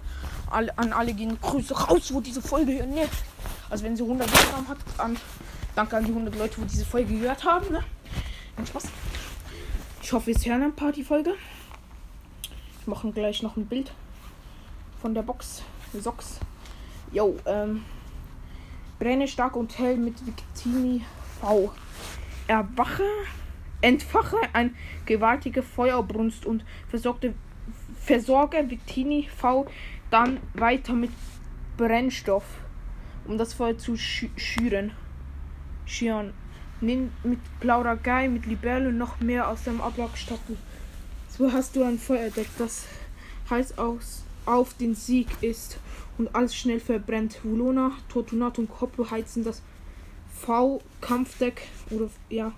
an, 0.50 0.70
an 0.74 0.92
alle 0.92 1.14
gehen, 1.14 1.38
Grüße 1.40 1.72
raus, 1.72 2.12
wo 2.12 2.20
diese 2.20 2.42
Folge 2.42 2.72
hören. 2.72 2.90
Ne? 2.90 3.08
Also 3.68 3.84
wenn 3.84 3.96
sie 3.96 4.02
100 4.02 4.28
Wiedergaben 4.28 4.68
hat, 4.68 4.78
an, 4.98 5.16
danke 5.76 5.96
an 5.96 6.04
die 6.04 6.10
100 6.10 6.34
Leute, 6.36 6.60
wo 6.60 6.64
diese 6.64 6.84
Folge 6.84 7.16
gehört 7.16 7.44
haben. 7.44 7.70
Ne? 7.70 7.84
Und 8.56 8.66
Spaß. 8.66 8.88
Ich 10.02 10.12
hoffe, 10.12 10.32
es 10.32 10.44
hören 10.44 10.64
ein 10.64 10.74
paar 10.74 10.90
die 10.90 11.04
Folge. 11.04 11.34
Ich 12.80 12.86
mache 12.88 13.12
gleich 13.12 13.42
noch 13.42 13.56
ein 13.56 13.66
Bild 13.66 13.92
von 15.00 15.14
der 15.14 15.22
Box. 15.22 15.62
Socks. 15.92 16.40
Jo, 17.12 17.36
ähm. 17.46 17.84
Brenne 18.98 19.28
stark 19.28 19.56
und 19.56 19.78
hell 19.78 19.96
mit 19.96 20.14
Victini 20.26 21.02
V. 21.40 21.72
Erwache, 22.46 23.06
entfache 23.80 24.36
ein 24.52 24.74
gewaltige 25.06 25.62
Feuerbrunst 25.62 26.44
und 26.44 26.64
versorgte, 26.88 27.34
versorge 27.98 28.68
Victini 28.68 29.28
V 29.34 29.66
dann 30.10 30.38
weiter 30.52 30.92
mit 30.92 31.10
Brennstoff 31.78 32.44
um 33.30 33.38
das 33.38 33.54
Feuer 33.54 33.78
zu 33.78 33.96
schü 33.96 34.28
schüren. 34.36 34.92
Schüren. 35.86 36.32
Nimm 36.80 37.12
mit 37.22 37.38
Plauderei, 37.60 38.28
mit 38.28 38.46
Libelle 38.46 38.92
noch 38.92 39.20
mehr 39.20 39.48
aus 39.48 39.64
dem 39.64 39.80
Ablagstapel. 39.80 40.56
So 41.28 41.52
hast 41.52 41.76
du 41.76 41.84
ein 41.84 41.98
Feuerdeck, 41.98 42.48
das 42.58 42.86
heiß 43.48 43.78
aus, 43.78 44.24
auf 44.46 44.74
den 44.74 44.94
Sieg 44.94 45.28
ist 45.40 45.78
und 46.18 46.34
alles 46.34 46.54
schnell 46.54 46.80
verbrennt. 46.80 47.38
Vulona, 47.42 47.92
Tortunat 48.08 48.58
und 48.58 48.70
Koppo 48.70 49.10
heizen 49.10 49.44
das 49.44 49.62
V-Kampfdeck 50.40 51.62
oder 51.90 52.10
ja, 52.28 52.52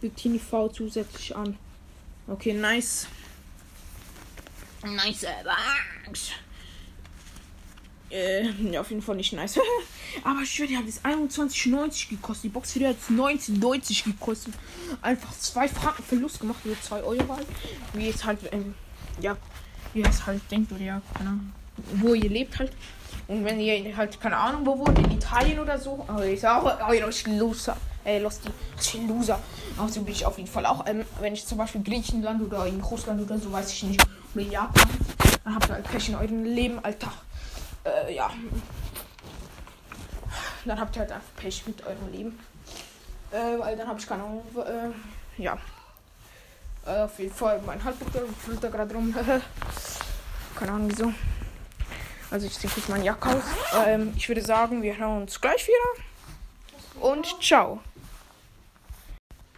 Bikini 0.00 0.38
V 0.38 0.68
zusätzlich 0.68 1.34
an. 1.36 1.56
Okay, 2.26 2.52
nice. 2.52 3.06
Nice. 4.82 5.26
Äh, 8.10 8.48
ja, 8.70 8.80
auf 8.80 8.90
jeden 8.90 9.02
Fall 9.02 9.16
nicht 9.16 9.32
nice. 9.32 9.58
Aber 10.24 10.40
ich 10.42 10.50
schwöre, 10.50 10.68
die 10.68 10.76
hat 10.76 10.86
jetzt 10.86 11.04
21,90 11.04 12.10
gekostet. 12.10 12.44
Die 12.44 12.48
Box 12.48 12.72
hier 12.72 12.88
hat 12.88 12.96
jetzt 12.96 13.10
19,90 13.10 14.04
gekostet. 14.04 14.54
Einfach 15.02 15.36
zwei 15.38 15.68
Franken 15.68 16.02
Verlust 16.04 16.40
gemacht 16.40 16.60
oder 16.64 16.80
2 16.80 17.02
Euro. 17.02 17.38
Wie 17.92 18.06
jetzt 18.06 18.24
halt, 18.24 18.38
ähm, 18.52 18.74
ja, 19.20 19.36
wie 19.92 20.00
ihr 20.00 20.08
es 20.08 20.26
halt 20.26 20.42
denkt 20.50 20.72
oder 20.72 20.82
ja, 20.82 21.02
Ahnung, 21.20 21.52
wo 21.94 22.14
ihr 22.14 22.30
lebt 22.30 22.58
halt. 22.58 22.72
Und 23.28 23.44
wenn 23.44 23.58
ihr 23.58 23.96
halt, 23.96 24.20
keine 24.20 24.36
Ahnung, 24.36 24.64
wo 24.64 24.78
wohnt, 24.78 24.98
in 24.98 25.10
Italien 25.10 25.58
oder 25.58 25.78
so, 25.78 26.04
aber 26.06 26.24
ich 26.26 26.40
sage, 26.40 26.78
oh, 26.88 27.30
Loser. 27.30 27.76
Äh, 28.04 28.20
Losti, 28.20 28.50
Loser. 29.08 29.40
Also 29.76 30.02
bin 30.02 30.12
ich 30.12 30.24
auf 30.24 30.38
jeden 30.38 30.48
Fall 30.48 30.64
auch, 30.64 30.86
ähm, 30.86 31.04
wenn 31.20 31.34
ich 31.34 31.44
zum 31.44 31.58
Beispiel 31.58 31.82
Griechenland 31.82 32.40
oder 32.40 32.64
in 32.66 32.80
Russland 32.80 33.20
oder 33.20 33.36
so, 33.36 33.50
weiß 33.50 33.72
ich 33.72 33.82
nicht, 33.82 34.06
oder 34.32 34.44
in 34.44 34.52
Japan, 34.52 34.88
dann 35.42 35.54
habt 35.56 35.68
ihr 35.68 35.74
halt 35.74 35.90
Pech 35.90 36.08
in 36.08 36.14
eurem 36.14 36.44
Leben, 36.44 36.78
Alter 36.84 37.12
äh, 37.86 38.14
ja. 38.14 38.30
Dann 40.64 40.80
habt 40.80 40.96
ihr 40.96 41.00
halt 41.00 41.12
einfach 41.12 41.34
Pech 41.36 41.66
mit 41.66 41.84
eurem 41.86 42.12
Leben. 42.12 42.38
Äh, 43.30 43.58
weil 43.58 43.76
dann 43.76 43.88
habe 43.88 43.98
ich 43.98 44.06
keine 44.06 44.22
Ahnung, 44.24 44.42
äh, 44.56 45.42
ja. 45.42 45.58
Äh, 46.86 47.02
auf 47.02 47.18
jeden 47.18 47.34
Fall 47.34 47.60
mein 47.66 47.82
Handbuch 47.82 48.08
füllt 48.38 48.62
da 48.62 48.68
gerade 48.68 48.94
rum. 48.94 49.14
keine 50.56 50.72
Ahnung 50.72 50.90
wieso. 50.90 51.12
Also 52.30 52.46
ich 52.46 52.54
ziehe 52.54 52.72
kurz 52.72 52.88
meine 52.88 53.04
Jacke 53.04 53.28
aus. 53.28 53.44
Ähm, 53.86 54.12
ich 54.16 54.28
würde 54.28 54.42
sagen, 54.42 54.82
wir 54.82 54.96
hören 54.96 55.22
uns 55.22 55.40
gleich 55.40 55.66
wieder. 55.66 57.08
Und 57.08 57.26
ciao. 57.42 57.80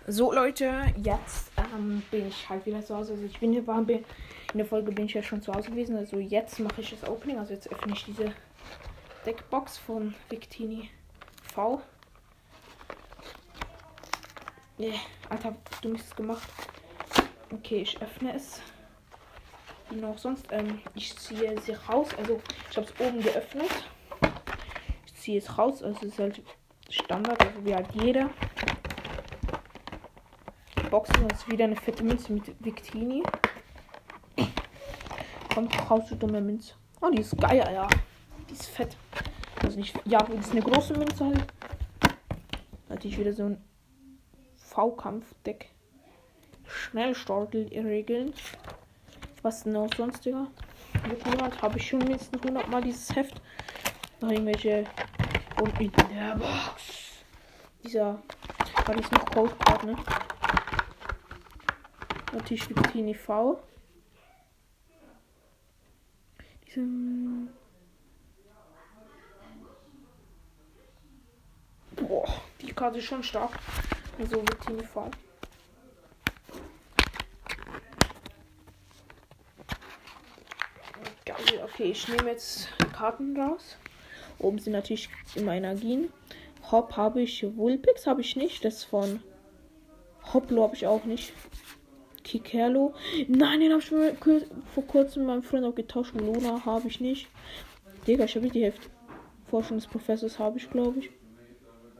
So 0.07 0.33
Leute, 0.33 0.73
jetzt 1.03 1.51
ähm, 1.57 2.03
bin 2.11 2.29
ich 2.29 2.49
halt 2.49 2.65
wieder 2.65 2.85
zu 2.85 2.97
Hause. 2.97 3.13
Also 3.13 3.25
ich 3.25 3.39
bin 3.39 3.53
hier, 3.53 3.67
war, 3.67 3.83
bin, 3.83 4.05
in 4.53 4.59
der 4.59 4.67
Folge 4.67 4.91
bin 4.91 5.05
ich 5.05 5.15
ja 5.15 5.23
schon 5.23 5.43
zu 5.43 5.53
Hause 5.53 5.71
gewesen. 5.71 5.97
Also 5.97 6.19
jetzt 6.19 6.59
mache 6.61 6.81
ich 6.81 6.91
das 6.91 7.09
Opening. 7.09 7.39
Also 7.39 7.53
jetzt 7.53 7.71
öffne 7.71 7.93
ich 7.93 8.05
diese 8.05 8.33
Deckbox 9.27 9.77
von 9.77 10.15
Victini 10.31 10.91
V. 11.55 11.83
Nee, 14.79 14.95
Alter, 15.29 15.57
du 15.83 15.95
hast 15.95 16.07
es 16.07 16.17
gemacht. 16.17 16.49
Okay, 17.53 17.83
ich 17.83 18.01
öffne 18.03 18.35
es. 18.35 18.61
Wie 19.91 19.97
noch 19.97 20.19
sonst. 20.19 20.47
Ähm, 20.51 20.81
ich 20.95 21.17
ziehe 21.17 21.59
sie 21.61 21.73
raus. 21.73 22.09
Also 22.19 22.41
ich 22.71 22.77
habe 22.77 22.87
es 22.87 23.01
oben 23.01 23.23
geöffnet. 23.23 23.71
Ich 25.07 25.15
ziehe 25.15 25.39
es 25.39 25.57
raus. 25.57 25.83
Also 25.83 25.99
es 26.01 26.13
ist 26.13 26.19
halt 26.19 26.43
Standard, 26.91 27.41
also 27.41 27.65
wie 27.65 27.75
halt 27.75 27.89
jeder. 27.95 28.29
Boxen. 30.91 31.29
Ist 31.31 31.51
wieder 31.51 31.65
eine 31.65 31.77
fette 31.77 32.05
Münze 32.05 32.33
mit 32.33 32.55
Victini. 32.65 33.23
Komm, 35.55 35.69
brauchst 35.69 36.11
du 36.11 36.17
dumme 36.17 36.41
Münze. 36.41 36.75
Oh, 37.01 37.11
die 37.11 37.21
ist 37.21 37.37
geil, 37.39 37.67
ja. 37.73 37.89
Die 38.49 38.53
ist 38.53 38.67
fett. 38.67 38.97
Also 39.63 39.79
nicht. 39.79 39.99
Ja, 40.05 40.19
das 40.19 40.47
ist 40.47 40.53
eine 40.53 40.63
große 40.63 40.95
Münze 40.95 41.25
halt. 41.25 41.45
Natürlich 42.89 43.19
wieder 43.19 43.33
so 43.33 43.45
ein 43.45 43.65
V-Kampf-Deck. 44.57 45.71
Schnellstartel-Regeln. 46.79 48.33
Was 49.43 49.67
noch 49.67 49.89
sonstiger? 49.95 50.47
Jemand 51.25 51.61
habe 51.63 51.79
ich 51.79 51.89
schon 51.89 52.01
mindestens 52.01 52.41
100 52.43 52.69
Mal 52.69 52.83
dieses 52.83 53.15
Heft. 53.15 53.41
Noch 54.21 54.31
irgendwelche. 54.31 54.85
Und 55.61 55.81
in 55.81 55.93
der 55.93 56.37
Box. 56.37 57.25
Dieser. 57.83 58.23
War 58.87 58.95
dies 58.95 59.11
noch 59.11 59.25
Cold 59.27 59.59
Card, 59.61 59.85
ne? 59.85 59.97
Natürlich 62.33 62.69
Victini 62.69 63.15
V. 63.15 63.61
Diese. 66.67 66.81
Boah, 71.97 72.29
die 72.61 72.73
Karte 72.73 72.99
ist 72.99 73.05
schon 73.05 73.23
stark. 73.23 73.51
Also 74.19 74.37
Victini 74.43 74.85
V. 74.85 75.11
Geil, 81.25 81.68
okay, 81.79 81.93
ich 81.93 82.09
nehme 82.09 82.31
jetzt 82.31 82.69
Karten 82.93 83.41
raus. 83.41 83.77
Oben 84.41 84.59
sind 84.59 84.73
natürlich 84.73 85.09
immer 85.37 85.55
Energien. 85.55 86.09
Hop 86.73 86.97
habe 86.97 87.23
ich, 87.23 87.47
Wulpix 87.57 88.07
habe 88.07 88.21
ich 88.21 88.35
nicht. 88.35 88.65
Das 88.65 88.83
von 88.83 89.23
Hoplo 90.33 90.65
habe 90.65 90.75
ich 90.75 90.89
auch 90.89 91.05
nicht. 91.05 91.33
Kikerlo. 92.25 92.95
Nein, 93.29 93.61
den 93.61 93.73
habe 93.73 93.81
ich 93.81 93.89
vor 94.75 94.87
kurzem 94.87 95.23
mit 95.23 95.29
meinem 95.29 95.43
Freund 95.43 95.65
auch 95.65 95.75
getauscht. 95.75 96.15
Luna 96.15 96.65
habe 96.65 96.89
ich 96.89 97.01
nicht. 97.01 97.29
Digga, 98.07 98.25
ich 98.25 98.35
habe 98.35 98.49
die 98.51 98.65
Hälfte. 98.65 98.89
Forschung 99.49 99.79
des 99.79 99.87
Professors 99.87 100.39
habe 100.39 100.59
ich, 100.59 100.69
glaube 100.71 100.99
ich. 100.99 101.11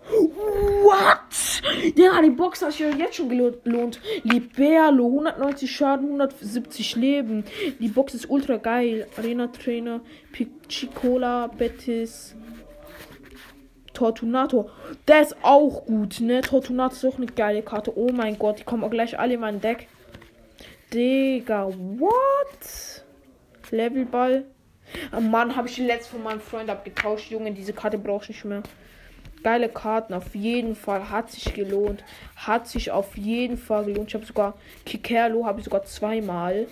What? 0.09 1.63
Ja, 1.97 2.21
die 2.23 2.31
Box 2.31 2.63
hat 2.63 2.73
sich 2.73 2.81
ja 2.81 2.91
jetzt 2.91 3.17
schon 3.17 3.29
gelohnt. 3.29 4.01
Liberlo, 4.23 5.07
190 5.07 5.71
Schaden, 5.71 6.07
170 6.07 6.97
Leben. 6.97 7.45
Die 7.79 7.89
Box 7.89 8.15
ist 8.15 8.31
ultra 8.31 8.57
geil. 8.57 9.07
Arena 9.17 9.49
Trainer, 9.49 10.01
Pichicola, 10.33 11.49
Betis, 11.49 12.35
Tortunato. 13.93 14.71
Der 15.07 15.23
ist 15.23 15.37
auch 15.43 15.85
gut, 15.87 16.21
ne? 16.21 16.41
Tortunato 16.41 16.95
ist 16.95 17.05
auch 17.05 17.17
eine 17.17 17.27
geile 17.27 17.63
Karte. 17.63 17.93
Oh 17.97 18.11
mein 18.13 18.39
Gott, 18.39 18.61
die 18.61 18.65
kommen 18.65 18.85
auch 18.85 18.91
gleich 18.91 19.19
alle 19.19 19.35
in 19.35 19.41
mein 19.41 19.61
Deck. 19.61 19.89
Digga, 20.95 21.69
what? 21.99 23.05
Levelball. 23.71 24.45
Oh 25.15 25.21
Mann, 25.21 25.55
habe 25.55 25.69
ich 25.69 25.75
die 25.75 25.85
letzte 25.85 26.13
von 26.13 26.23
meinem 26.23 26.41
Freund 26.41 26.71
abgetauscht. 26.71 27.31
Junge, 27.31 27.53
diese 27.53 27.75
Karte 27.75 27.99
brauche 27.99 28.23
ich 28.23 28.29
nicht 28.31 28.45
mehr. 28.45 28.63
Geile 29.43 29.69
Karten, 29.69 30.15
auf 30.15 30.35
jeden 30.35 30.75
Fall. 30.75 31.11
Hat 31.11 31.31
sich 31.31 31.55
gelohnt. 31.55 32.05
Hat 32.37 32.67
sich 32.69 32.91
auf 32.91 33.17
jeden 33.17 33.57
Fall 33.57 33.85
gelohnt. 33.85 34.09
Ich 34.09 34.15
habe 34.15 34.27
sogar 34.27 34.55
Kikerlo, 34.85 35.47
habe 35.47 35.61
ich 35.61 35.65
sogar 35.65 35.85
zweimal. 35.85 36.67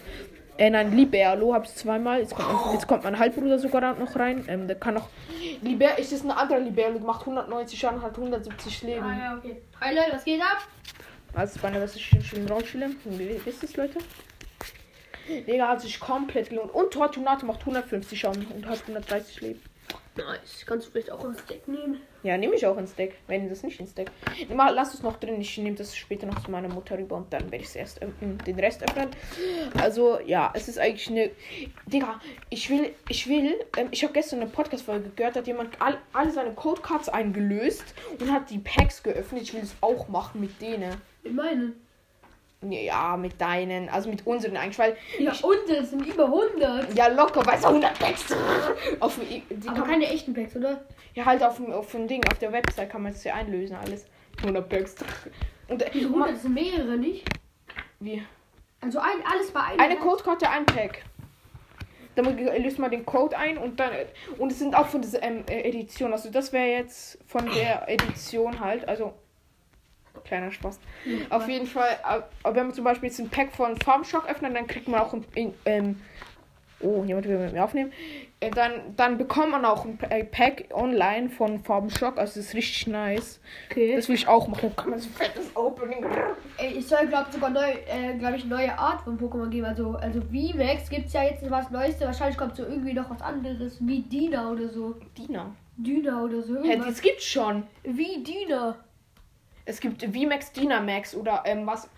Äh, 0.58 0.70
nein, 0.70 0.96
Liberlo 0.96 1.52
habe 1.52 1.66
ich 1.66 1.74
zweimal. 1.74 2.20
Jetzt 2.20 2.34
kommt, 2.34 2.48
jetzt 2.72 2.86
kommt 2.86 3.04
mein 3.04 3.18
Halbbruder 3.18 3.58
sogar 3.58 3.94
noch 3.94 4.16
rein. 4.16 4.44
Ähm, 4.48 4.66
der 4.66 4.76
kann 4.76 4.94
noch. 4.94 5.08
Liber 5.60 5.98
ist 5.98 6.12
das 6.12 6.24
ein 6.24 6.30
anderer 6.30 6.60
Liberlo, 6.60 6.98
macht 7.00 7.20
190 7.20 7.78
Schaden, 7.78 8.00
hat 8.02 8.16
170 8.16 8.82
Leben. 8.82 9.04
Ah 9.04 9.18
ja, 9.18 9.36
okay. 9.36 9.60
Hi 9.80 9.94
Leute, 9.94 10.12
was 10.12 10.24
geht 10.24 10.40
ab? 10.40 10.66
Also, 11.34 11.60
meine, 11.62 11.82
was 11.82 11.94
ich 11.94 12.06
schön, 12.06 12.22
schön 12.22 12.48
rausstelle. 12.48 12.90
Wie 13.04 13.48
ist 13.48 13.62
das, 13.62 13.76
Leute? 13.76 13.98
Digga, 15.28 15.68
hat 15.68 15.80
sich 15.82 16.00
komplett 16.00 16.50
gelohnt. 16.50 16.72
Und 16.72 16.92
Tortunato 16.92 17.44
macht 17.44 17.60
150 17.60 18.18
Schaden 18.18 18.46
und 18.46 18.66
hat 18.66 18.80
130 18.82 19.40
Leben. 19.40 19.60
Nice. 20.16 20.64
Kannst 20.64 20.86
du 20.86 20.92
vielleicht 20.92 21.10
auch 21.10 21.24
ins 21.24 21.44
Deck 21.44 21.68
nehmen? 21.68 22.00
Ja, 22.26 22.36
nehme 22.36 22.56
ich 22.56 22.66
auch 22.66 22.76
ins 22.76 22.94
Deck. 22.96 23.14
Wenn 23.28 23.48
das 23.48 23.62
nicht 23.62 23.78
ins 23.78 23.94
Deck. 23.94 24.10
Mal, 24.52 24.74
lass 24.74 24.94
es 24.94 25.02
noch 25.02 25.16
drin. 25.18 25.40
Ich 25.40 25.56
nehme 25.58 25.76
das 25.76 25.94
später 25.96 26.26
noch 26.26 26.42
zu 26.44 26.50
meiner 26.50 26.68
Mutter 26.68 26.98
rüber 26.98 27.16
und 27.16 27.32
dann 27.32 27.42
werde 27.52 27.58
ich 27.62 27.66
es 27.70 27.76
erst 27.76 28.02
öffnen, 28.02 28.38
den 28.46 28.58
Rest 28.58 28.82
öffnen. 28.82 29.08
Also, 29.80 30.18
ja, 30.26 30.50
es 30.54 30.66
ist 30.68 30.78
eigentlich 30.78 31.08
eine. 31.08 31.30
Digga, 31.86 32.20
ich 32.50 32.68
will, 32.68 32.90
ich 33.08 33.28
will, 33.28 33.54
ähm, 33.76 33.88
ich 33.92 34.02
habe 34.02 34.12
gestern 34.12 34.40
eine 34.40 34.50
Podcast-Folge 34.50 35.10
gehört, 35.14 35.36
hat 35.36 35.46
jemand 35.46 35.80
all, 35.80 35.98
alle 36.12 36.32
seine 36.32 36.50
Codecards 36.52 37.08
eingelöst 37.08 37.84
und 38.20 38.32
hat 38.32 38.50
die 38.50 38.58
Packs 38.58 39.02
geöffnet. 39.02 39.42
Ich 39.42 39.54
will 39.54 39.62
es 39.62 39.76
auch 39.80 40.08
machen 40.08 40.40
mit 40.40 40.60
denen. 40.60 40.94
Mit 41.22 41.34
meinen. 41.34 41.80
Ja, 42.68 43.16
mit 43.18 43.38
deinen, 43.40 43.88
also 43.90 44.08
mit 44.08 44.26
unseren 44.26 44.56
eigentlich, 44.56 44.78
weil. 44.78 44.96
Ja, 45.18 45.30
ich, 45.32 45.44
unsere 45.44 45.84
sind 45.84 46.04
über 46.06 46.24
100. 46.24 46.96
ja, 46.96 47.06
locker, 47.08 47.44
weißt 47.46 47.64
du, 47.64 47.68
100 47.68 47.98
Packs. 47.98 48.34
auf, 49.00 49.16
dem- 49.18 49.42
die 49.60 49.68
Aber 49.68 49.82
keine 49.82 50.06
echten 50.08 50.32
Packs, 50.34 50.56
oder? 50.56 50.80
Ja, 51.16 51.24
halt 51.24 51.42
auf 51.42 51.56
dem, 51.56 51.72
auf 51.72 51.90
dem 51.90 52.06
Ding, 52.06 52.22
auf 52.30 52.38
der 52.38 52.52
Website 52.52 52.90
kann 52.90 53.02
man 53.02 53.12
es 53.12 53.24
ja 53.24 53.34
einlösen, 53.34 53.74
alles. 53.76 54.06
100 54.38 54.68
Packs. 54.68 54.94
Und, 55.68 55.82
äh, 55.82 55.90
Diese 55.92 56.06
100 56.06 56.36
sind 56.38 56.54
mehrere, 56.54 56.96
nicht? 56.96 57.26
wie? 57.98 58.22
Also 58.80 58.98
ein, 59.00 59.16
alles 59.32 59.50
bei 59.50 59.60
einem. 59.60 59.80
Eine 59.80 59.96
Codekarte, 59.96 60.48
ein 60.48 60.64
Pack. 60.66 61.02
Dann 62.14 62.36
löst 62.62 62.78
man 62.78 62.90
den 62.90 63.04
Code 63.04 63.36
ein 63.36 63.58
und 63.58 63.78
dann. 63.80 63.90
Und 64.38 64.52
es 64.52 64.58
sind 64.58 64.74
auch 64.74 64.86
von 64.86 65.02
dieser 65.02 65.22
ähm, 65.22 65.44
äh, 65.50 65.68
Edition. 65.68 66.12
Also 66.12 66.30
das 66.30 66.52
wäre 66.52 66.66
jetzt 66.68 67.18
von 67.26 67.44
der 67.50 67.88
Edition 67.88 68.60
halt. 68.60 68.86
Also. 68.88 69.14
Kleiner 70.24 70.50
Spaß. 70.50 70.80
Auf 71.30 71.46
jeden 71.48 71.66
Fall, 71.66 71.90
äh, 72.08 72.20
wenn 72.54 72.66
man 72.66 72.74
zum 72.74 72.84
Beispiel 72.84 73.08
jetzt 73.10 73.18
ein 73.20 73.28
Pack 73.28 73.52
von 73.52 73.76
Farm 73.80 74.02
Shock 74.04 74.28
öffnet, 74.28 74.56
dann 74.56 74.66
kriegt 74.66 74.88
man 74.88 75.00
auch 75.00 75.12
ein. 75.12 75.24
in- 75.34 75.54
Ähm, 75.64 76.00
oh, 76.86 77.04
jemand 77.04 77.26
will 77.26 77.38
mit 77.38 77.52
mir 77.52 77.64
aufnehmen. 77.64 77.92
Äh, 78.40 78.50
dann, 78.50 78.94
dann 78.96 79.16
bekommt 79.18 79.50
man 79.50 79.64
auch 79.64 79.84
ein 79.84 79.98
äh, 80.10 80.24
Pack 80.24 80.66
online 80.72 81.30
von 81.30 81.58
Farm 81.64 81.88
Shock. 81.90 82.18
Also 82.18 82.38
das 82.38 82.48
ist 82.48 82.54
richtig 82.54 82.86
nice. 82.86 83.40
Okay. 83.70 83.96
Das 83.96 84.08
will 84.08 84.14
ich 84.14 84.28
auch 84.28 84.46
machen. 84.46 84.74
Kann 84.76 84.90
man 84.90 84.98
so 84.98 85.08
fettes 85.08 85.54
Opening. 85.54 86.04
Ey, 86.58 86.78
es 86.78 86.88
soll, 86.88 87.06
glaube 87.06 87.32
sogar 87.32 87.50
neu, 87.50 87.70
äh, 87.88 88.14
glaube 88.18 88.36
ich, 88.36 88.44
eine 88.44 88.54
neue 88.54 88.78
Art 88.78 89.02
von 89.02 89.18
Pokémon 89.18 89.48
geben. 89.48 89.66
Also, 89.66 89.92
also 89.92 90.20
VMAX 90.20 90.90
gibt 90.90 91.06
es 91.06 91.12
ja 91.14 91.24
jetzt 91.24 91.48
was 91.50 91.70
Neues. 91.70 92.00
Wahrscheinlich 92.00 92.36
kommt 92.36 92.56
so 92.56 92.64
irgendwie 92.64 92.92
noch 92.92 93.08
was 93.08 93.22
anderes. 93.22 93.78
Wie 93.80 94.02
Dina 94.02 94.50
oder 94.50 94.68
so. 94.68 94.96
Dina. 95.16 95.54
Dina 95.76 96.22
oder 96.22 96.42
so. 96.42 96.62
Hä, 96.62 96.70
Irgendwas. 96.70 96.94
das 96.94 97.00
gibt's 97.02 97.24
schon. 97.24 97.64
Wie 97.84 98.22
Dina. 98.22 98.76
Es 99.64 99.80
gibt 99.80 100.02
VMAX, 100.02 100.52
Dynamax 100.52 101.14
oder 101.14 101.42
ähm, 101.44 101.66
was. 101.66 101.88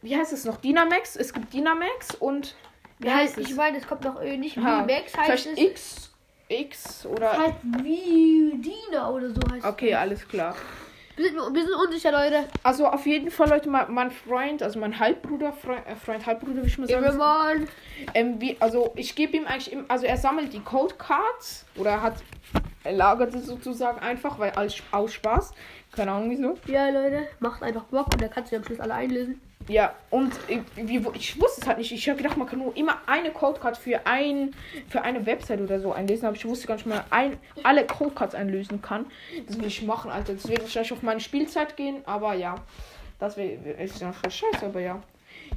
Wie 0.00 0.16
heißt 0.16 0.32
es 0.32 0.44
noch? 0.44 0.58
Dynamax? 0.58 1.16
Es 1.16 1.32
gibt 1.32 1.52
Dynamax 1.52 2.14
und. 2.20 2.54
Wie 2.98 3.06
Ja, 3.06 3.14
heißt 3.16 3.38
ich 3.38 3.50
es? 3.50 3.56
meine, 3.56 3.78
es 3.78 3.86
kommt 3.86 4.04
noch 4.04 4.20
äh, 4.20 4.36
nicht 4.36 4.56
Ha, 4.56 4.82
VMAX 4.84 5.16
heißt 5.16 5.42
Vielleicht 5.44 5.46
es. 5.46 5.58
X. 5.58 6.10
X 6.48 7.06
oder. 7.06 7.36
Halt 7.36 7.54
wie 7.82 8.52
Dina 8.58 9.10
oder 9.10 9.30
so 9.30 9.40
heißt 9.52 9.64
Okay, 9.66 9.94
alles 9.94 10.26
klar. 10.26 10.54
es. 10.54 11.18
Wir 11.18 11.30
sind, 11.30 11.36
wir 11.54 11.62
sind 11.64 11.74
unsicher, 11.74 12.12
Leute. 12.12 12.44
Also 12.62 12.86
auf 12.86 13.04
jeden 13.04 13.30
Fall, 13.32 13.48
Leute, 13.48 13.68
mein, 13.68 13.92
mein 13.92 14.10
Freund, 14.12 14.62
also 14.62 14.78
mein 14.78 14.98
Halbbruder, 15.00 15.52
Freund, 15.52 15.84
äh, 15.86 15.96
Freund 15.96 16.24
Halbbruder, 16.24 16.62
wie 16.62 16.68
ich 16.68 16.78
mal 16.78 16.86
sagen. 16.86 17.68
Ähm, 18.14 18.40
wie, 18.40 18.56
also 18.60 18.92
ich 18.94 19.16
gebe 19.16 19.36
ihm 19.36 19.46
eigentlich, 19.46 19.72
im, 19.72 19.84
also 19.88 20.06
er 20.06 20.16
sammelt 20.16 20.52
die 20.52 20.60
Codecards 20.60 21.66
oder 21.76 21.90
er 21.90 22.02
hat, 22.02 22.14
er 22.84 22.92
lagert 22.92 23.32
sie 23.32 23.40
sozusagen 23.40 23.98
einfach, 23.98 24.38
weil 24.38 24.52
alles 24.52 24.80
aus 24.92 25.12
Spaß. 25.12 25.52
Keine 25.90 26.12
Ahnung 26.12 26.30
wieso. 26.30 26.54
Ja, 26.72 26.88
Leute. 26.88 27.26
Macht 27.40 27.62
einfach 27.64 27.82
Bock 27.84 28.06
und 28.12 28.22
dann 28.22 28.30
kannst 28.30 28.52
du 28.52 28.56
am 28.56 28.62
Schluss 28.64 28.78
alle 28.78 28.94
einlösen. 28.94 29.40
Ja, 29.68 29.94
und 30.10 30.32
ich, 30.48 30.60
ich 31.14 31.40
wusste 31.40 31.60
es 31.60 31.66
halt 31.66 31.78
nicht. 31.78 31.92
Ich 31.92 32.08
habe 32.08 32.16
gedacht, 32.16 32.36
man 32.38 32.48
kann 32.48 32.58
nur 32.58 32.74
immer 32.76 32.96
eine 33.06 33.30
Codecard 33.30 33.76
für, 33.76 34.06
ein, 34.06 34.54
für 34.88 35.02
eine 35.02 35.26
Website 35.26 35.60
oder 35.60 35.78
so 35.78 35.92
einlösen. 35.92 36.26
Aber 36.26 36.36
ich 36.36 36.44
wusste 36.46 36.66
gar 36.66 36.74
nicht 36.74 36.86
mal, 36.86 37.04
ein, 37.10 37.36
alle 37.62 37.86
Codecards 37.86 38.34
einlösen 38.34 38.80
kann. 38.80 39.06
Das 39.46 39.58
will 39.58 39.66
ich 39.66 39.82
machen, 39.82 40.10
Alter. 40.10 40.32
Das 40.34 40.48
wird 40.48 40.62
wahrscheinlich 40.62 40.92
auf 40.92 41.02
meine 41.02 41.20
Spielzeit 41.20 41.76
gehen. 41.76 42.02
Aber 42.06 42.32
ja, 42.34 42.54
das 43.18 43.36
ist 43.36 44.00
ja 44.00 44.12
voll 44.12 44.30
scheiße, 44.30 44.66
aber 44.66 44.80
ja. 44.80 45.02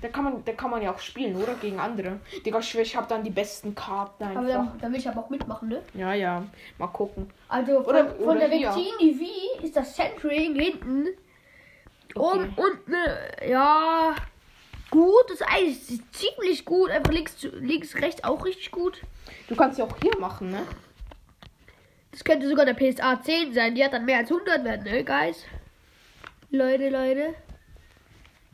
Da 0.02 0.08
kann, 0.08 0.24
man, 0.24 0.44
da 0.46 0.54
kann 0.54 0.72
man 0.72 0.82
ja 0.82 0.92
auch 0.94 1.00
spielen, 1.00 1.36
oder? 1.36 1.54
Gegen 1.56 1.78
andere. 1.80 2.20
Digga, 2.46 2.60
ich, 2.60 2.78
ich 2.78 2.96
habe 2.96 3.08
dann 3.08 3.24
die 3.24 3.30
besten 3.30 3.76
Karten 3.76 4.24
Aber 4.24 4.40
einfach. 4.40 4.50
dann, 4.54 4.80
dann 4.80 4.92
will 4.94 5.00
ich 5.00 5.08
aber 5.08 5.22
auch 5.22 5.30
mitmachen, 5.30 5.68
ne? 5.70 5.82
Ja, 5.94 6.14
ja. 6.14 6.44
Mal 6.78 6.88
gucken. 6.88 7.30
Also 7.50 7.84
von, 7.84 7.86
Oder- 7.86 8.10
von 8.16 8.24
oder 8.38 8.48
der 8.48 8.58
hier. 8.58 8.70
Vectini 8.76 9.14
V 9.60 9.64
ist 9.66 9.76
das 9.76 9.96
Centering 9.96 10.56
hinten. 10.56 11.08
Okay. 12.16 12.50
Um 12.50 12.54
und 12.58 12.88
ne, 12.88 13.32
ja. 13.48 14.16
Gut, 14.90 15.32
ist 15.32 15.42
eigentlich 15.44 16.02
ziemlich 16.12 16.66
gut. 16.66 16.90
Einfach 16.92 17.14
links, 17.14 17.38
links, 17.54 17.96
rechts 17.96 18.24
auch 18.26 18.44
richtig 18.44 18.72
gut. 18.72 19.02
Du 19.48 19.56
kannst 19.56 19.80
ja 19.80 19.86
auch 19.86 19.96
hier 20.02 20.18
machen, 20.20 20.52
ne? 20.52 20.64
Das 22.12 22.24
könnte 22.26 22.50
sogar 22.50 22.66
der 22.66 22.74
PSA 22.74 23.22
10 23.22 23.54
sein. 23.54 23.74
Die 23.74 23.84
hat 23.86 23.94
dann 23.94 24.04
mehr 24.04 24.18
als 24.18 24.30
100 24.30 24.66
werden, 24.66 24.84
ne, 24.84 25.04
Guys? 25.06 25.46
Leute, 26.50 26.90
Leute. 26.90 27.34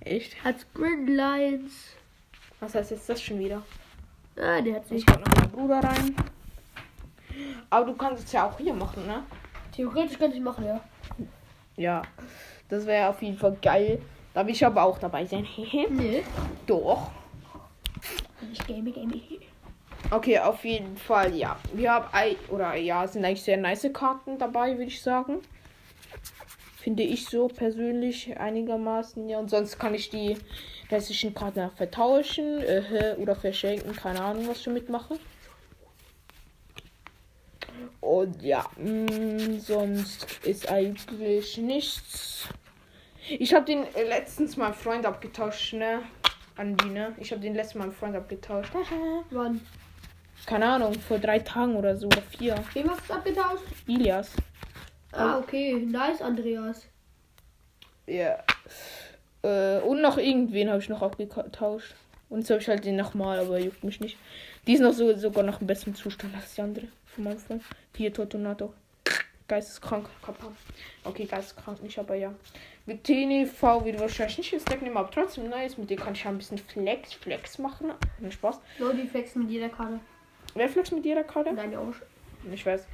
Echt? 0.02 0.44
Hat 0.44 0.62
Sprint 0.62 1.10
Lines. 1.10 1.72
Was 2.60 2.76
heißt 2.76 2.92
jetzt 2.92 3.10
das 3.10 3.20
schon 3.22 3.40
wieder? 3.40 3.64
Ah, 4.40 4.62
der 4.62 4.76
hat 4.76 4.84
Ich 4.84 4.90
sich. 4.90 5.06
kann 5.08 5.22
noch 5.22 5.36
meinen 5.36 5.52
Bruder 5.52 5.80
rein. 5.80 6.16
Aber 7.72 7.86
du 7.88 7.94
kannst 7.98 8.26
es 8.26 8.32
ja 8.32 8.48
auch 8.48 8.58
hier 8.60 8.74
machen, 8.76 9.08
ne? 9.08 9.24
Theoretisch 9.76 10.20
könnte 10.20 10.38
ich 10.38 10.44
machen, 10.44 10.66
ja. 10.66 10.80
Ja, 11.76 12.02
das 12.70 12.86
wäre 12.86 13.10
auf 13.10 13.22
jeden 13.22 13.38
Fall 13.38 13.58
geil. 13.62 14.02
Da 14.34 14.46
will 14.46 14.54
ich 14.54 14.66
aber 14.66 14.84
auch 14.84 15.00
dabei 15.00 15.26
sein. 15.26 15.48
Nee. 15.90 16.24
Doch. 16.66 17.12
Ich 18.52 18.66
game, 18.68 18.94
game. 18.94 19.12
Okay, 20.12 20.40
auf 20.40 20.64
jeden 20.64 20.96
Fall, 20.96 21.36
ja. 21.36 21.58
Wir 21.74 21.92
haben 21.92 22.06
ei 22.14 22.36
oder 22.50 22.76
ja, 22.76 23.04
es 23.04 23.14
sind 23.14 23.26
eigentlich 23.26 23.42
sehr 23.42 23.58
nice 23.58 23.90
Karten 23.92 24.38
dabei, 24.38 24.78
würde 24.78 24.86
ich 24.86 25.02
sagen. 25.02 25.42
Finde 26.78 27.04
ich 27.04 27.26
so 27.26 27.48
persönlich 27.48 28.40
einigermaßen, 28.40 29.28
ja. 29.28 29.40
Und 29.40 29.50
sonst 29.50 29.80
kann 29.80 29.94
ich 29.94 30.10
die 30.10 30.38
restlichen 30.90 31.34
Karten 31.34 31.62
auch 31.62 31.74
vertauschen 31.74 32.62
äh, 32.62 33.16
oder 33.18 33.36
verschenken. 33.36 33.94
Keine 33.96 34.22
Ahnung, 34.22 34.48
was 34.48 34.60
ich 34.60 34.64
damit 34.66 34.90
mache. 34.90 35.20
Und 38.08 38.42
ja, 38.42 38.66
mh, 38.78 39.60
sonst 39.60 40.40
ist 40.46 40.72
eigentlich 40.72 41.58
nichts. 41.58 42.48
Ich 43.28 43.54
habe 43.54 43.66
den 43.66 43.84
äh, 43.96 44.04
letztens 44.08 44.56
meinem 44.56 44.74
Freund 44.74 45.06
abgetauscht, 45.06 45.74
ne? 45.74 46.04
Andi, 46.56 46.86
ne? 46.86 47.14
Ich 47.18 47.34
habe 47.34 47.42
den 47.42 47.54
letzten 47.54 47.80
meinem 47.80 47.92
Freund 47.92 48.16
abgetauscht. 48.16 48.72
Wann? 49.32 49.60
Keine 50.46 50.68
Ahnung, 50.68 50.94
vor 50.94 51.20
drei 51.20 51.40
Tagen 51.40 51.76
oder 51.76 51.98
so 51.98 52.08
oder 52.08 52.22
vier. 52.22 52.56
Wem 52.72 52.90
hast 52.90 53.10
du 53.10 53.14
abgetauscht? 53.14 53.66
Ilias. 53.88 54.32
Ah, 55.12 55.40
okay. 55.40 55.74
Nice, 55.74 56.22
Andreas. 56.22 56.88
Ja. 58.06 58.42
Äh, 59.42 59.80
und 59.82 60.02
noch 60.02 60.18
irgendwen 60.18 60.70
habe 60.70 60.80
ich 60.80 60.88
noch 60.88 61.02
abgetauscht. 61.02 61.94
Und 62.30 62.40
jetzt 62.40 62.52
habe 62.52 62.62
ich 62.62 62.70
halt 62.70 62.86
den 62.86 62.96
nochmal, 62.96 63.40
aber 63.40 63.60
juckt 63.60 63.84
mich 63.84 64.00
nicht. 64.00 64.18
Die 64.66 64.76
ist 64.76 64.80
noch 64.80 64.94
so, 64.94 65.14
sogar 65.18 65.44
noch 65.44 65.60
im 65.60 65.68
besten 65.68 65.94
Zustand 65.94 66.34
als 66.34 66.56
die 66.56 66.62
andere 66.62 66.88
von 67.18 67.26
meinem 67.26 67.40
Freund. 67.40 67.64
Hier, 67.96 68.14
Tortonato. 68.14 68.74
Geisteskrank. 69.48 70.08
Kappa. 70.24 70.52
Okay, 71.04 71.26
geisteskrank 71.26 71.82
nicht, 71.82 71.98
aber 71.98 72.16
ja. 72.16 72.34
Mit 72.86 73.04
TNV 73.04 73.86
wird 73.86 74.00
wahrscheinlich 74.00 74.38
nicht 74.38 74.54
ins 74.54 74.66
Deck 74.66 74.82
nehmen, 74.82 74.98
aber 74.98 75.10
trotzdem 75.10 75.50
nice. 75.50 75.78
Mit 75.78 75.90
dem 75.90 75.98
kann 76.00 76.14
ich 76.14 76.24
ja 76.24 76.30
ein 76.30 76.38
bisschen 76.38 76.58
Flex, 76.58 77.14
Flex 77.14 77.58
machen. 77.58 77.92
Nein, 78.20 78.32
Spaß. 78.32 78.60
No, 78.80 78.94
die 78.94 79.08
flexen 79.08 79.44
mit 79.44 79.52
jeder 79.52 79.70
Karte. 79.70 80.00
Wer 80.54 80.70
flex 80.70 80.92
mit 80.92 81.06
jeder 81.06 81.24
Karte? 81.24 81.54
Nein, 81.54 81.76
auch. 81.76 81.94
Ich 82.52 82.66
weiß. 82.66 82.86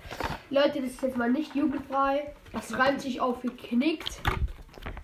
Leute, 0.50 0.82
das 0.82 0.92
ist 0.92 1.02
jetzt 1.02 1.18
mal 1.18 1.30
nicht 1.30 1.54
jugendfrei. 1.56 2.34
Das 2.52 2.78
reimt 2.78 3.02
sich 3.02 3.20
auf 3.20 3.42
geknickt. 3.42 4.22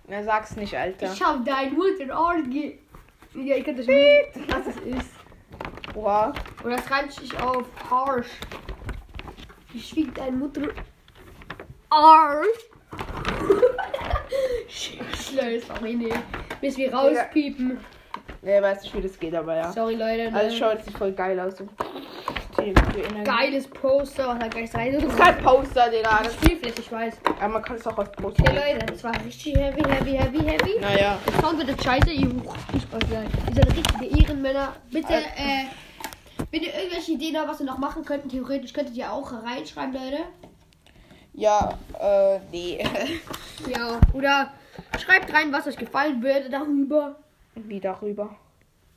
Na, 0.08 0.22
sag's 0.22 0.56
nicht, 0.56 0.74
Alter. 0.76 1.12
Ich 1.12 1.22
hab 1.22 1.44
deinen 1.44 1.74
Mund 1.74 1.98
in 2.00 2.10
Ohren 2.10 2.50
ge... 2.50 2.78
Ja, 3.34 3.56
ich 3.56 3.64
kann 3.64 3.76
das 3.76 3.86
nicht, 3.86 4.48
was 4.48 4.66
es 4.66 4.76
ist. 4.96 5.10
Boah. 5.94 6.32
Und 6.64 6.70
das 6.70 6.90
reimt 6.90 7.12
sich 7.12 7.36
auf 7.40 7.66
harsh. 7.88 8.26
Ich 9.74 9.88
schwieg 9.88 10.14
deine 10.14 10.36
Mutter. 10.36 10.62
Arsch. 11.90 12.46
Schnell, 14.68 15.60
sorry, 15.62 15.94
nee. 15.94 16.12
Müssen 16.60 16.78
wir 16.78 16.94
rauspiepen. 16.94 17.78
Ne, 18.42 18.62
weiß 18.62 18.82
nicht, 18.82 18.96
wie 18.96 19.02
das 19.02 19.18
geht, 19.18 19.34
aber 19.34 19.56
ja. 19.56 19.72
Sorry, 19.72 19.94
Leute. 19.94 20.34
Also 20.34 20.52
ne. 20.52 20.58
schaut 20.58 20.74
jetzt 20.74 20.86
nicht 20.86 20.98
voll 20.98 21.12
geil 21.12 21.38
aus. 21.38 21.56
So. 21.58 21.68
Geiles 23.24 23.66
Poster, 23.68 24.28
was 24.28 24.38
da 24.38 24.48
gleich 24.48 24.70
sein 24.70 24.92
Das 24.92 25.02
ist 25.02 25.16
kein 25.16 25.38
Poster, 25.38 25.90
Digga. 25.90 26.20
Das, 26.22 26.34
Spielfläche, 26.34 26.80
ich 26.80 26.92
weiß. 26.92 27.14
aber 27.38 27.48
man 27.48 27.62
kann 27.62 27.76
es 27.76 27.86
auch 27.86 27.96
als 27.96 28.12
Poster. 28.12 28.42
Okay, 28.42 28.54
Leute, 28.54 28.86
das 28.86 29.04
war 29.04 29.12
richtig 29.24 29.56
heavy, 29.56 29.82
heavy, 29.82 30.12
heavy, 30.12 30.38
heavy. 30.38 30.80
Naja. 30.80 31.18
Der 31.26 31.40
Sound 31.40 31.58
wird 31.58 31.68
jetzt 31.68 31.84
scheiße. 31.84 32.10
Ihr 32.10 32.28
seid 33.54 33.76
richtige 33.76 34.22
Ehrenmänner. 34.22 34.74
Bitte, 34.90 35.14
äh, 35.14 35.66
wenn 36.50 36.62
ihr 36.62 36.74
irgendwelche 36.74 37.12
Ideen 37.12 37.36
habt, 37.36 37.48
was 37.48 37.58
wir 37.60 37.66
noch 37.66 37.78
machen 37.78 38.04
könnten, 38.04 38.28
theoretisch 38.28 38.72
könntet 38.72 38.96
ihr 38.96 39.12
auch 39.12 39.32
reinschreiben, 39.32 39.92
Leute. 39.94 40.24
Ja, 41.32 41.78
äh, 42.00 42.38
nee. 42.50 42.84
Ja. 43.68 44.00
Oder 44.14 44.52
schreibt 44.98 45.32
rein, 45.32 45.52
was 45.52 45.66
euch 45.66 45.76
gefallen 45.76 46.22
würde 46.22 46.48
darüber. 46.50 47.16
Wie 47.54 47.78
darüber. 47.80 48.34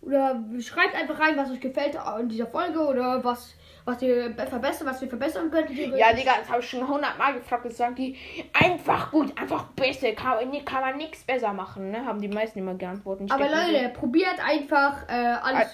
Oder 0.02 0.42
schreibt 0.60 0.96
einfach 0.96 1.20
rein, 1.20 1.38
was 1.38 1.50
euch 1.52 1.60
gefällt 1.60 1.98
in 2.20 2.30
dieser 2.30 2.48
Folge 2.48 2.80
oder 2.80 3.24
was, 3.24 3.54
was 3.86 4.02
ihr 4.02 4.30
be- 4.30 4.48
verbessern, 4.48 4.88
was 4.88 5.00
wir 5.02 5.08
verbessern 5.08 5.50
könnten. 5.52 5.96
Ja, 5.98 6.12
Digga, 6.14 6.32
das 6.40 6.50
habe 6.50 6.62
ich 6.62 6.70
schon 6.70 6.86
hundertmal 6.88 7.34
gefragt. 7.36 7.66
Das 7.66 7.78
sagen 7.78 7.96
die 7.96 8.18
einfach 8.54 9.12
gut, 9.12 9.38
einfach 9.40 9.66
besser. 9.76 10.12
Kann, 10.14 10.66
kann 10.66 10.82
man 10.82 10.98
nichts 10.98 11.24
besser 11.24 11.54
machen, 11.54 11.92
ne? 11.92 12.06
Haben 12.06 12.20
die 12.22 12.28
meisten 12.28 12.60
immer 12.60 12.74
geantwortet. 12.76 13.32
Aber 13.32 13.46
Leute, 13.48 13.90
probiert 13.90 14.40
einfach 14.46 15.08
äh, 15.08 15.14
alles. 15.42 15.70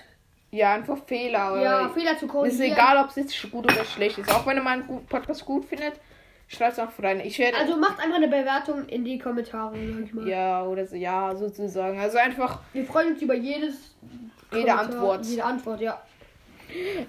Ja, 0.51 0.73
einfach 0.73 0.97
Fehler. 1.05 1.61
ja, 1.61 1.89
Fehler 1.89 2.17
zu 2.17 2.25
ist 2.25 2.31
korrigieren. 2.31 2.71
egal, 2.71 2.97
ob 3.03 3.09
es 3.09 3.15
jetzt 3.17 3.51
gut 3.51 3.71
oder 3.71 3.85
schlecht 3.85 4.17
ist. 4.17 4.33
Auch 4.33 4.45
wenn 4.47 4.57
ihr 4.57 4.63
meinen 4.63 5.05
Podcast 5.05 5.45
gut 5.45 5.65
findet, 5.65 5.93
schreibt 6.47 6.73
es 6.73 6.79
auch 6.79 6.87
rein. 7.01 7.19
Ich 7.19 7.37
werde. 7.37 7.57
Also 7.57 7.77
macht 7.77 7.99
einfach 7.99 8.17
eine 8.17 8.27
Bewertung 8.27 8.87
in 8.87 9.05
die 9.05 9.19
Kommentare, 9.19 9.75
sag 9.75 10.03
ich 10.05 10.13
mal. 10.13 10.27
ja, 10.27 10.63
oder 10.63 10.85
so, 10.87 10.95
ja, 10.95 11.35
sozusagen. 11.35 11.99
Also 11.99 12.17
einfach. 12.17 12.59
Wir 12.73 12.85
freuen 12.85 13.13
uns 13.13 13.21
über 13.21 13.35
jedes 13.35 13.95
Jede 14.51 14.65
Kommentar, 14.65 14.79
Antwort. 14.79 15.25
Jede 15.25 15.43
Antwort, 15.43 15.81
ja. 15.81 16.01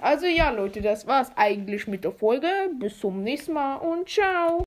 Also 0.01 0.27
ja, 0.27 0.51
Leute, 0.51 0.81
das 0.81 1.07
war's 1.07 1.31
eigentlich 1.37 1.87
mit 1.87 2.05
der 2.05 2.13
Folge. 2.13 2.49
Bis 2.79 2.99
zum 2.99 3.23
nächsten 3.23 3.53
Mal 3.53 3.77
und 3.77 4.09
ciao. 4.09 4.59